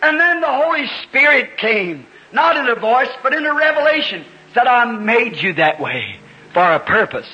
And 0.00 0.18
then 0.18 0.40
the 0.40 0.48
Holy 0.48 0.86
Spirit 1.04 1.58
came, 1.58 2.06
not 2.32 2.56
in 2.56 2.68
a 2.68 2.74
voice, 2.74 3.10
but 3.22 3.34
in 3.34 3.44
a 3.44 3.54
revelation, 3.54 4.24
said, 4.54 4.66
I 4.66 4.84
made 4.84 5.36
you 5.36 5.52
that 5.54 5.78
way 5.78 6.16
for 6.54 6.62
a 6.62 6.80
purpose. 6.80 7.28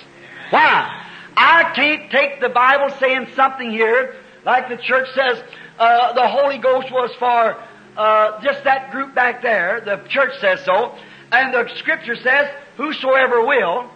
Why? 0.50 1.04
I 1.36 1.72
can't 1.74 2.10
take 2.10 2.40
the 2.40 2.48
Bible 2.48 2.90
saying 2.98 3.28
something 3.36 3.70
here 3.70 4.16
like 4.48 4.70
the 4.70 4.78
church 4.78 5.08
says, 5.14 5.42
uh, 5.78 6.14
the 6.14 6.26
Holy 6.26 6.56
Ghost 6.56 6.90
was 6.90 7.10
for 7.18 7.62
uh, 7.98 8.42
just 8.42 8.64
that 8.64 8.90
group 8.90 9.14
back 9.14 9.42
there. 9.42 9.82
The 9.84 9.98
church 10.08 10.40
says 10.40 10.64
so. 10.64 10.96
And 11.30 11.52
the 11.52 11.68
scripture 11.76 12.16
says, 12.16 12.48
whosoever 12.78 13.44
will. 13.44 13.90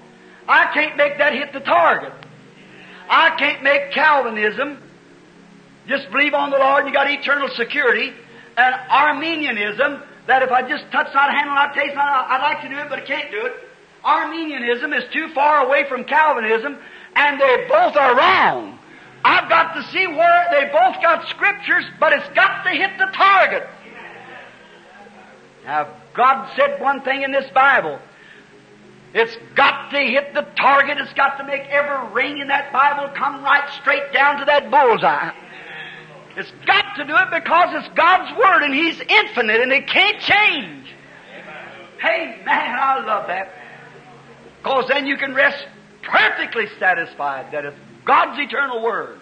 I 0.47 0.71
can't 0.75 0.99
make 0.99 1.17
that 1.17 1.33
hit 1.33 1.55
the 1.55 1.61
target. 1.61 2.13
I 3.09 3.31
can't 3.37 3.63
make 3.63 3.93
Calvinism 3.93 4.77
just 5.89 6.11
believe 6.11 6.35
on 6.35 6.51
the 6.51 6.59
Lord 6.59 6.85
and 6.85 6.89
you 6.89 6.93
got 6.93 7.11
eternal 7.11 7.49
security. 7.57 8.13
And 8.59 8.75
Arminianism 8.91 10.03
that 10.27 10.43
if 10.43 10.51
I 10.51 10.69
just 10.69 10.85
touch 10.93 11.09
not, 11.15 11.31
handle 11.33 11.55
not, 11.55 11.75
taste 11.75 11.95
not, 11.95 12.29
I'd 12.29 12.43
like 12.43 12.63
to 12.63 12.69
do 12.69 12.77
it, 12.77 12.91
but 12.91 12.99
I 12.99 13.07
can't 13.07 13.31
do 13.31 13.47
it. 13.47 13.55
Arminianism 14.05 14.93
is 14.93 15.05
too 15.15 15.31
far 15.33 15.65
away 15.67 15.89
from 15.89 16.05
Calvinism, 16.05 16.77
and 17.17 17.41
they 17.41 17.67
both 17.71 17.97
are 17.97 18.15
wrong. 18.15 18.79
I've 19.25 19.49
got 19.49 19.75
to 19.75 19.83
see 19.91 20.07
where 20.07 20.47
they 20.51 20.65
both 20.73 21.01
got 21.01 21.29
scriptures, 21.29 21.85
but 22.01 22.13
it's 22.13 22.29
got 22.31 22.65
to 22.65 22.71
hit 22.71 22.99
the 22.99 23.07
target. 23.07 23.69
Now, 25.65 25.89
God 26.15 26.53
said 26.57 26.81
one 26.81 27.03
thing 27.03 27.23
in 27.23 27.31
this 27.31 27.49
Bible. 27.51 27.99
It's 29.15 29.37
got 29.55 29.91
to 29.91 29.99
hit 29.99 30.35
the 30.35 30.43
target. 30.57 30.99
It's 30.99 31.13
got 31.13 31.37
to 31.37 31.45
make 31.45 31.63
every 31.69 32.13
ring 32.13 32.39
in 32.39 32.49
that 32.49 32.73
Bible 32.73 33.13
come 33.15 33.45
right 33.45 33.69
straight 33.81 34.13
down 34.13 34.39
to 34.41 34.45
that 34.47 34.71
bullseye. 34.71 35.33
It's 36.37 36.51
got 36.67 36.97
to 36.97 37.05
do 37.05 37.15
it 37.15 37.31
because 37.31 37.85
it's 37.85 37.95
God's 37.95 38.37
Word 38.39 38.63
and 38.63 38.75
He's 38.75 39.01
infinite 39.01 39.61
and 39.61 39.71
it 39.71 39.87
can't 39.87 40.19
change. 40.19 40.89
Hey, 42.01 42.41
man, 42.45 42.79
I 42.79 43.05
love 43.05 43.27
that. 43.29 43.53
Because 44.63 44.89
then 44.89 45.07
you 45.07 45.17
can 45.17 45.35
rest 45.35 45.67
perfectly 46.03 46.67
satisfied 46.79 47.53
that 47.53 47.65
it's 47.65 47.79
God's 48.05 48.39
eternal 48.41 48.83
Word. 48.83 49.21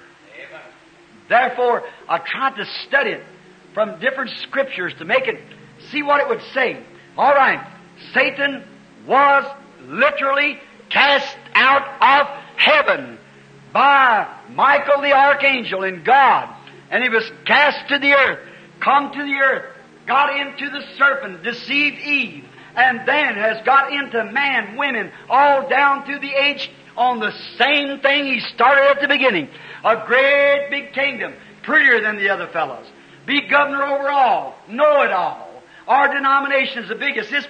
Therefore, 1.29 1.85
I 2.09 2.19
tried 2.19 2.57
to 2.57 2.67
study 2.87 3.11
it 3.11 3.25
from 3.73 4.01
different 4.01 4.31
scriptures 4.43 4.93
to 4.99 5.05
make 5.05 5.29
it 5.29 5.41
see 5.91 6.03
what 6.03 6.21
it 6.21 6.29
would 6.29 6.43
say. 6.53 6.83
All 7.17 7.33
right, 7.33 7.65
Satan 8.13 8.65
was 9.07 9.45
literally 9.87 10.59
cast 10.89 11.37
out 11.55 11.83
of 12.03 12.27
heaven 12.57 13.19
by 13.73 14.29
Michael 14.51 15.01
the 15.01 15.13
archangel 15.13 15.85
and 15.85 16.05
God, 16.05 16.55
and 16.91 17.03
he 17.03 17.09
was 17.09 17.31
cast 17.45 17.89
to 17.89 17.99
the 17.99 18.13
earth, 18.13 18.41
come 18.81 19.13
to 19.13 19.25
the 19.25 19.35
earth, 19.35 19.77
got 20.07 20.37
into 20.39 20.69
the 20.69 20.85
serpent, 20.99 21.43
deceived 21.45 21.99
Eve, 22.01 22.45
and 22.75 23.07
then 23.07 23.35
has 23.35 23.65
got 23.65 23.93
into 23.93 24.25
man, 24.33 24.77
women, 24.77 25.13
all 25.29 25.69
down 25.69 26.05
through 26.05 26.21
the 26.21 26.33
age 26.33 26.71
on 27.01 27.19
the 27.19 27.33
same 27.57 28.01
thing 28.01 28.27
he 28.27 28.41
started 28.55 28.85
at 28.91 29.01
the 29.01 29.09
beginning. 29.09 29.49
A 29.83 30.05
great 30.07 30.69
big 30.69 30.93
kingdom, 30.93 31.33
prettier 31.63 32.03
than 32.03 32.17
the 32.17 32.29
other 32.29 32.47
fellows. 32.49 32.87
Be 33.27 33.49
governor 33.49 33.83
over 33.83 34.11
all, 34.11 34.55
know 34.69 35.03
it 35.03 35.11
all. 35.11 35.63
Our 35.89 36.13
denomination 36.13 36.83
is 36.83 36.91
the 36.91 36.95
biggest. 36.97 37.33
It's, 37.33 37.47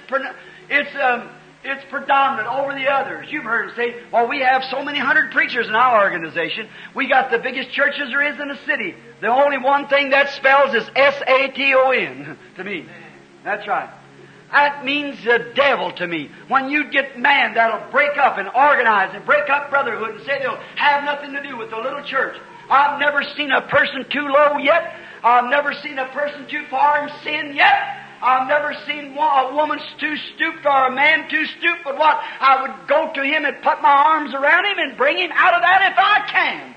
it's, 0.68 0.96
um, 1.02 1.30
it's 1.64 1.84
predominant 1.90 2.46
over 2.46 2.74
the 2.74 2.86
others. 2.86 3.26
You've 3.30 3.44
heard 3.44 3.70
it 3.70 3.76
say, 3.76 4.00
well, 4.12 4.28
we 4.28 4.38
have 4.38 4.62
so 4.70 4.84
many 4.84 5.00
hundred 5.00 5.32
preachers 5.32 5.66
in 5.66 5.74
our 5.74 6.00
organization. 6.00 6.68
We 6.94 7.08
got 7.08 7.32
the 7.32 7.38
biggest 7.38 7.72
churches 7.72 8.08
there 8.08 8.32
is 8.32 8.40
in 8.40 8.48
the 8.48 8.58
city. 8.66 8.94
The 9.20 9.26
only 9.26 9.58
one 9.58 9.88
thing 9.88 10.10
that 10.10 10.30
spells 10.30 10.74
is 10.74 10.88
S-A-T-O-N 10.94 12.38
to 12.56 12.64
me. 12.64 12.86
That's 13.42 13.66
right. 13.66 13.90
That 14.52 14.84
means 14.84 15.22
the 15.24 15.52
devil 15.54 15.92
to 15.92 16.06
me. 16.06 16.30
When 16.48 16.70
you 16.70 16.90
get 16.90 17.18
man 17.18 17.54
that'll 17.54 17.90
break 17.90 18.18
up 18.18 18.38
and 18.38 18.48
organize 18.48 19.14
and 19.14 19.24
break 19.24 19.48
up 19.48 19.70
brotherhood 19.70 20.16
and 20.16 20.26
say 20.26 20.38
they'll 20.40 20.60
have 20.76 21.04
nothing 21.04 21.32
to 21.32 21.42
do 21.42 21.56
with 21.56 21.70
the 21.70 21.76
little 21.76 22.02
church. 22.02 22.36
I've 22.68 22.98
never 22.98 23.22
seen 23.36 23.52
a 23.52 23.62
person 23.62 24.04
too 24.10 24.26
low 24.26 24.58
yet. 24.58 24.96
I've 25.22 25.50
never 25.50 25.72
seen 25.74 25.98
a 25.98 26.08
person 26.08 26.48
too 26.48 26.64
far 26.70 27.06
in 27.06 27.10
sin 27.22 27.54
yet. 27.54 27.96
I've 28.22 28.48
never 28.48 28.74
seen 28.86 29.16
a 29.16 29.54
woman 29.54 29.78
too 29.98 30.16
stooped 30.34 30.66
or 30.66 30.86
a 30.86 30.92
man 30.92 31.30
too 31.30 31.44
stooped, 31.46 31.84
but 31.84 31.96
what? 31.96 32.20
I 32.40 32.60
would 32.62 32.88
go 32.88 33.12
to 33.14 33.22
him 33.22 33.44
and 33.44 33.56
put 33.62 33.80
my 33.80 33.88
arms 33.88 34.34
around 34.34 34.66
him 34.66 34.78
and 34.78 34.96
bring 34.96 35.16
him 35.16 35.30
out 35.32 35.54
of 35.54 35.62
that 35.62 35.92
if 35.92 35.98
I 35.98 36.30
can. 36.30 36.74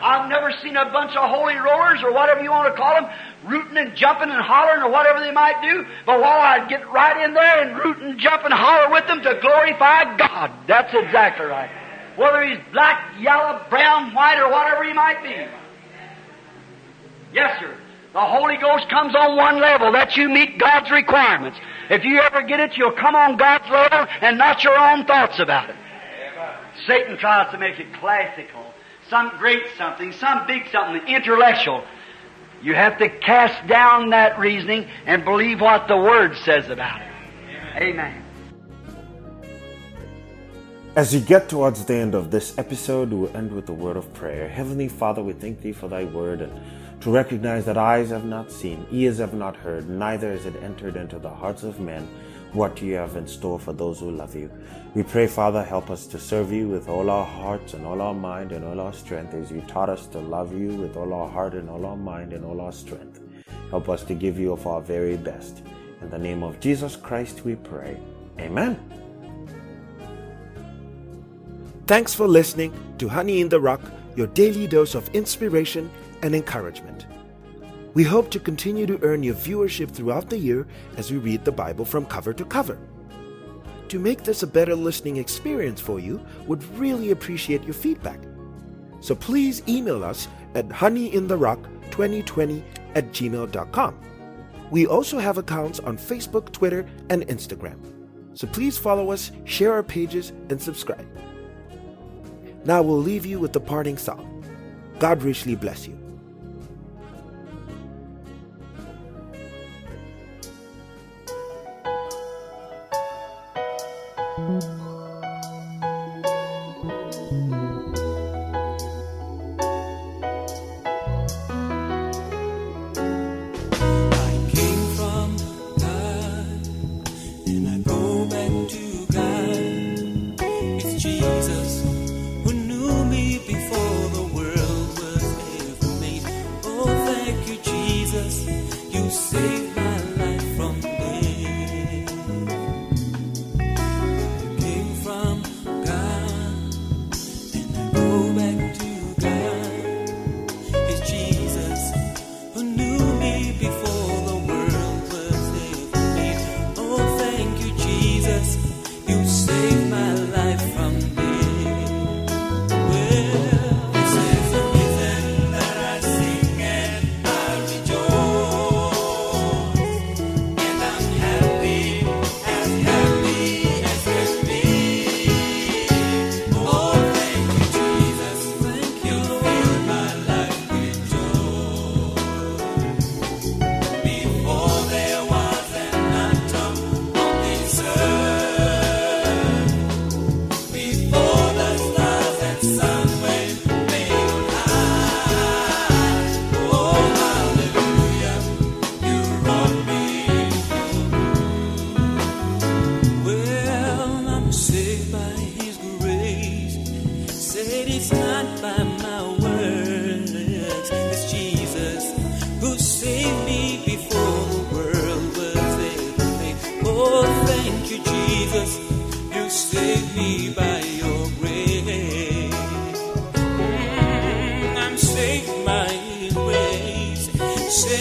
I've 0.00 0.28
never 0.30 0.52
seen 0.62 0.76
a 0.76 0.90
bunch 0.92 1.16
of 1.16 1.28
holy 1.28 1.56
rollers 1.56 2.00
or 2.02 2.12
whatever 2.12 2.40
you 2.40 2.50
want 2.50 2.74
to 2.74 2.80
call 2.80 2.94
them 2.94 3.10
rooting 3.44 3.76
and 3.76 3.94
jumping 3.94 4.30
and 4.30 4.42
hollering 4.42 4.82
or 4.82 4.90
whatever 4.90 5.20
they 5.20 5.32
might 5.32 5.62
do. 5.62 5.84
But 6.06 6.20
while 6.20 6.40
I'd 6.40 6.68
get 6.68 6.90
right 6.90 7.24
in 7.24 7.34
there 7.34 7.62
and 7.62 7.78
root 7.78 7.98
and 7.98 8.18
jump 8.18 8.44
and 8.44 8.52
holler 8.52 8.90
with 8.90 9.06
them 9.06 9.22
to 9.22 9.38
glorify 9.40 10.16
God. 10.16 10.52
That's 10.66 10.92
exactly 10.92 11.46
right. 11.46 11.70
Whether 12.16 12.44
he's 12.44 12.58
black, 12.72 13.14
yellow, 13.20 13.64
brown, 13.70 14.12
white, 14.14 14.40
or 14.40 14.50
whatever 14.50 14.84
he 14.84 14.92
might 14.92 15.22
be. 15.22 15.46
Yes, 17.32 17.60
sir. 17.60 17.76
The 18.12 18.20
Holy 18.20 18.56
Ghost 18.56 18.88
comes 18.88 19.14
on 19.14 19.36
one 19.36 19.60
level, 19.60 19.92
that 19.92 20.16
you 20.16 20.28
meet 20.28 20.58
God's 20.58 20.90
requirements. 20.90 21.58
If 21.90 22.04
you 22.04 22.18
ever 22.20 22.42
get 22.42 22.58
it, 22.58 22.76
you'll 22.76 22.92
come 22.92 23.14
on 23.14 23.36
God's 23.36 23.68
level 23.70 24.06
and 24.22 24.38
not 24.38 24.64
your 24.64 24.76
own 24.76 25.04
thoughts 25.04 25.38
about 25.38 25.70
it. 25.70 25.76
Satan 26.86 27.18
tries 27.18 27.50
to 27.52 27.58
make 27.58 27.78
it 27.78 27.92
classical, 28.00 28.72
some 29.08 29.30
great 29.38 29.62
something, 29.76 30.12
some 30.12 30.46
big 30.46 30.68
something, 30.70 31.06
intellectual. 31.06 31.84
You 32.62 32.74
have 32.74 32.98
to 32.98 33.08
cast 33.08 33.66
down 33.68 34.10
that 34.10 34.38
reasoning 34.38 34.88
and 35.06 35.24
believe 35.24 35.60
what 35.60 35.86
the 35.88 35.96
Word 35.96 36.36
says 36.44 36.68
about 36.68 37.00
it. 37.00 37.08
Amen. 37.76 38.24
As 40.96 41.14
we 41.14 41.20
get 41.20 41.48
towards 41.48 41.84
the 41.84 41.94
end 41.94 42.16
of 42.16 42.32
this 42.32 42.58
episode, 42.58 43.12
we'll 43.12 43.36
end 43.36 43.52
with 43.52 43.68
a 43.68 43.72
word 43.72 43.96
of 43.96 44.12
prayer. 44.14 44.48
Heavenly 44.48 44.88
Father, 44.88 45.22
we 45.22 45.32
thank 45.32 45.60
Thee 45.60 45.72
for 45.72 45.86
Thy 45.86 46.02
Word 46.04 46.40
and 46.40 46.60
to 47.02 47.12
recognize 47.12 47.64
that 47.66 47.78
eyes 47.78 48.10
have 48.10 48.24
not 48.24 48.50
seen, 48.50 48.84
ears 48.90 49.18
have 49.18 49.32
not 49.32 49.54
heard, 49.54 49.88
neither 49.88 50.32
has 50.32 50.44
it 50.44 50.56
entered 50.60 50.96
into 50.96 51.20
the 51.20 51.30
hearts 51.30 51.62
of 51.62 51.78
men 51.78 52.08
what 52.58 52.82
you 52.82 52.94
have 52.94 53.14
in 53.14 53.28
store 53.28 53.56
for 53.56 53.72
those 53.72 54.00
who 54.00 54.10
love 54.10 54.34
you. 54.34 54.50
We 54.92 55.04
pray, 55.04 55.28
Father, 55.28 55.62
help 55.62 55.90
us 55.90 56.08
to 56.08 56.18
serve 56.18 56.50
you 56.50 56.66
with 56.66 56.88
all 56.88 57.08
our 57.08 57.24
hearts 57.24 57.74
and 57.74 57.86
all 57.86 58.02
our 58.02 58.12
mind 58.12 58.50
and 58.50 58.64
all 58.64 58.80
our 58.80 58.92
strength 58.92 59.32
as 59.32 59.52
you 59.52 59.60
taught 59.68 59.88
us 59.88 60.06
to 60.08 60.18
love 60.18 60.52
you 60.52 60.70
with 60.74 60.96
all 60.96 61.14
our 61.14 61.28
heart 61.28 61.54
and 61.54 61.70
all 61.70 61.86
our 61.86 61.96
mind 61.96 62.32
and 62.32 62.44
all 62.44 62.60
our 62.60 62.72
strength. 62.72 63.20
Help 63.70 63.88
us 63.88 64.02
to 64.02 64.14
give 64.14 64.40
you 64.40 64.52
of 64.52 64.66
our 64.66 64.80
very 64.80 65.16
best. 65.16 65.62
In 66.02 66.10
the 66.10 66.18
name 66.18 66.42
of 66.42 66.58
Jesus 66.58 66.96
Christ 66.96 67.44
we 67.44 67.54
pray. 67.54 67.96
Amen. 68.40 68.76
Thanks 71.86 72.12
for 72.12 72.26
listening 72.26 72.72
to 72.98 73.08
Honey 73.08 73.40
in 73.40 73.48
the 73.48 73.60
Rock, 73.60 73.80
your 74.16 74.26
daily 74.26 74.66
dose 74.66 74.96
of 74.96 75.08
inspiration 75.14 75.88
and 76.22 76.34
encouragement. 76.34 77.06
We 77.98 78.04
hope 78.04 78.30
to 78.30 78.38
continue 78.38 78.86
to 78.86 79.02
earn 79.02 79.24
your 79.24 79.34
viewership 79.34 79.90
throughout 79.90 80.30
the 80.30 80.38
year 80.38 80.68
as 80.96 81.10
we 81.10 81.18
read 81.18 81.44
the 81.44 81.50
Bible 81.50 81.84
from 81.84 82.06
cover 82.06 82.32
to 82.32 82.44
cover. 82.44 82.78
To 83.88 83.98
make 83.98 84.22
this 84.22 84.44
a 84.44 84.46
better 84.46 84.76
listening 84.76 85.16
experience 85.16 85.80
for 85.80 85.98
you, 85.98 86.24
would 86.46 86.62
really 86.78 87.10
appreciate 87.10 87.64
your 87.64 87.74
feedback. 87.74 88.20
So 89.00 89.16
please 89.16 89.64
email 89.66 90.04
us 90.04 90.28
at 90.54 90.68
honeyintherock2020 90.68 92.62
at 92.94 93.10
gmail.com. 93.10 94.00
We 94.70 94.86
also 94.86 95.18
have 95.18 95.38
accounts 95.38 95.80
on 95.80 95.98
Facebook, 95.98 96.52
Twitter, 96.52 96.86
and 97.10 97.26
Instagram. 97.26 97.80
So 98.34 98.46
please 98.46 98.78
follow 98.78 99.10
us, 99.10 99.32
share 99.42 99.72
our 99.72 99.82
pages, 99.82 100.30
and 100.50 100.62
subscribe. 100.62 101.04
Now 102.64 102.80
we'll 102.80 103.02
leave 103.02 103.26
you 103.26 103.40
with 103.40 103.52
the 103.52 103.58
parting 103.58 103.98
song. 103.98 104.44
God 105.00 105.24
richly 105.24 105.56
bless 105.56 105.88
you. 105.88 106.07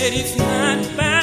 said 0.08 0.18
it's 0.18 0.38
not 0.38 0.98
bad. 0.98 1.17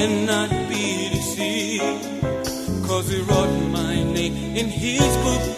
cannot 0.00 0.48
be 0.70 1.10
deceived. 1.10 2.22
Cause 2.86 3.10
he 3.10 3.20
wrote 3.20 3.54
my 3.68 3.96
name 4.02 4.56
in 4.56 4.66
his 4.70 5.14
book. 5.24 5.49